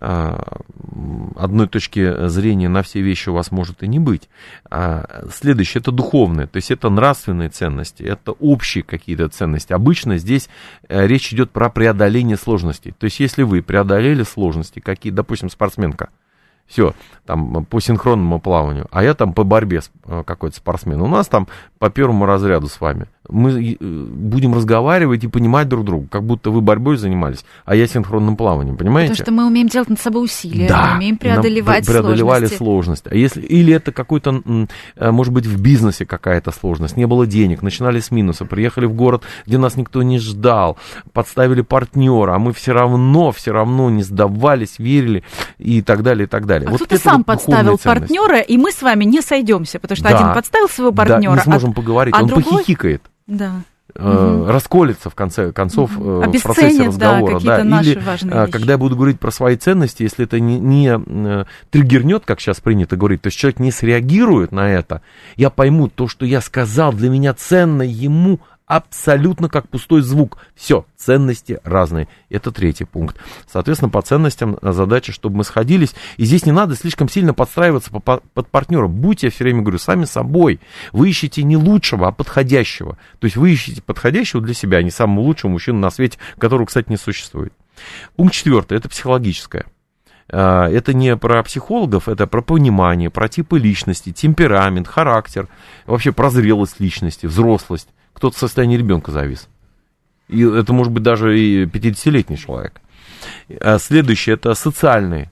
[0.00, 4.28] одной точки зрения на все вещи у вас может и не быть.
[4.70, 9.72] А следующее это духовное, то есть это нравственные ценности, это общие какие-то ценности.
[9.72, 10.48] Обычно здесь
[10.88, 12.92] э, речь идет про преодоление сложностей.
[12.98, 16.08] То есть если вы преодолели сложности, какие, допустим, спортсменка–
[16.66, 16.94] все,
[17.26, 21.00] там по синхронному плаванию, а я там по борьбе э, какой-то спортсмен.
[21.00, 21.46] У нас там
[21.78, 23.06] по первому разряду с вами.
[23.28, 27.86] Мы э, будем разговаривать и понимать друг друга, как будто вы борьбой занимались, а я
[27.86, 29.12] синхронным плаванием, понимаете?
[29.12, 32.56] Потому что мы умеем делать над собой усилия, да, мы умеем преодолевать преодолевали сложности.
[32.56, 33.06] сложность.
[33.08, 34.42] А если, или это какой-то,
[34.96, 38.94] э, может быть, в бизнесе какая-то сложность, не было денег, начинали с минуса, приехали в
[38.94, 40.76] город, где нас никто не ждал,
[41.12, 45.22] подставили партнера, а мы все равно, все равно не сдавались, верили
[45.58, 46.51] и так далее, и так далее.
[46.52, 50.08] А вот кто-то сам вот подставил партнера, и мы с вами не сойдемся, потому что
[50.08, 52.58] да, один подставил своего партнера, да, не сможем а, поговорить, а он другой...
[52.58, 53.02] похихикает.
[53.26, 53.62] Да
[53.94, 54.46] угу.
[54.46, 56.22] расколется в конце концов угу.
[56.22, 57.40] в процессе разговора.
[57.40, 57.80] Да, да.
[57.82, 62.40] Или э, когда я буду говорить про свои ценности, если это не, не триггернет, как
[62.40, 65.02] сейчас принято говорить, то есть человек не среагирует на это,
[65.36, 70.38] я пойму, то, что я сказал, для меня ценно, ему абсолютно как пустой звук.
[70.54, 72.08] Все, ценности разные.
[72.30, 73.16] Это третий пункт.
[73.46, 75.94] Соответственно, по ценностям задача, чтобы мы сходились.
[76.16, 78.86] И здесь не надо слишком сильно подстраиваться под партнера.
[78.86, 80.60] Будьте, я все время говорю, сами собой.
[80.92, 82.98] Вы ищете не лучшего, а подходящего.
[83.18, 86.66] То есть вы ищете подходящего для себя, а не самого лучшего мужчину на свете, которого,
[86.66, 87.52] кстати, не существует.
[88.16, 89.66] Пункт четвертый, это психологическое.
[90.30, 95.48] А, это не про психологов, это про понимание, про типы личности, темперамент, характер,
[95.86, 97.88] вообще про зрелость личности, взрослость.
[98.12, 99.48] Кто-то в состоянии ребенка завис.
[100.28, 102.80] И это может быть даже и 50-летний человек.
[103.60, 105.31] А следующее это социальные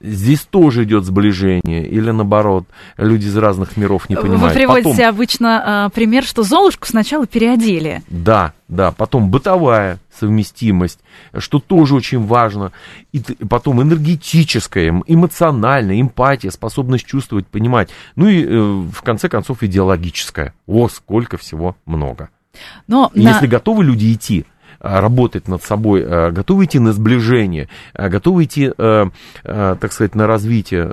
[0.00, 2.66] Здесь тоже идет сближение, или наоборот,
[2.98, 4.42] люди из разных миров не понимают.
[4.42, 8.02] Вы приводите потом, обычно э, пример, что Золушку сначала переодели.
[8.08, 11.00] Да, да, потом бытовая совместимость,
[11.38, 12.72] что тоже очень важно,
[13.12, 20.52] и потом энергетическая, эмоциональная, эмпатия, способность чувствовать, понимать, ну и э, в конце концов идеологическая.
[20.66, 22.28] О, сколько всего много.
[22.86, 23.30] Но и на...
[23.30, 24.44] если готовы люди идти,
[24.80, 30.90] работать над собой, э, готовы идти на сближение, э, готовы идти, так сказать, на развитие,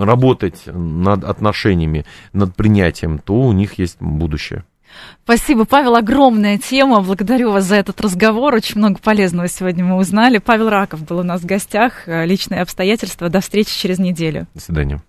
[0.00, 4.64] работать над отношениями, над принятием, то у них есть будущее.
[5.24, 5.96] Спасибо, Павел.
[5.96, 7.00] Огромная тема.
[7.00, 8.54] Благодарю вас за этот разговор.
[8.54, 10.38] Очень много полезного сегодня мы узнали.
[10.38, 12.06] Павел Раков был у нас в гостях.
[12.06, 13.28] Личные обстоятельства.
[13.28, 14.46] До встречи через неделю.
[14.54, 15.02] До свидания.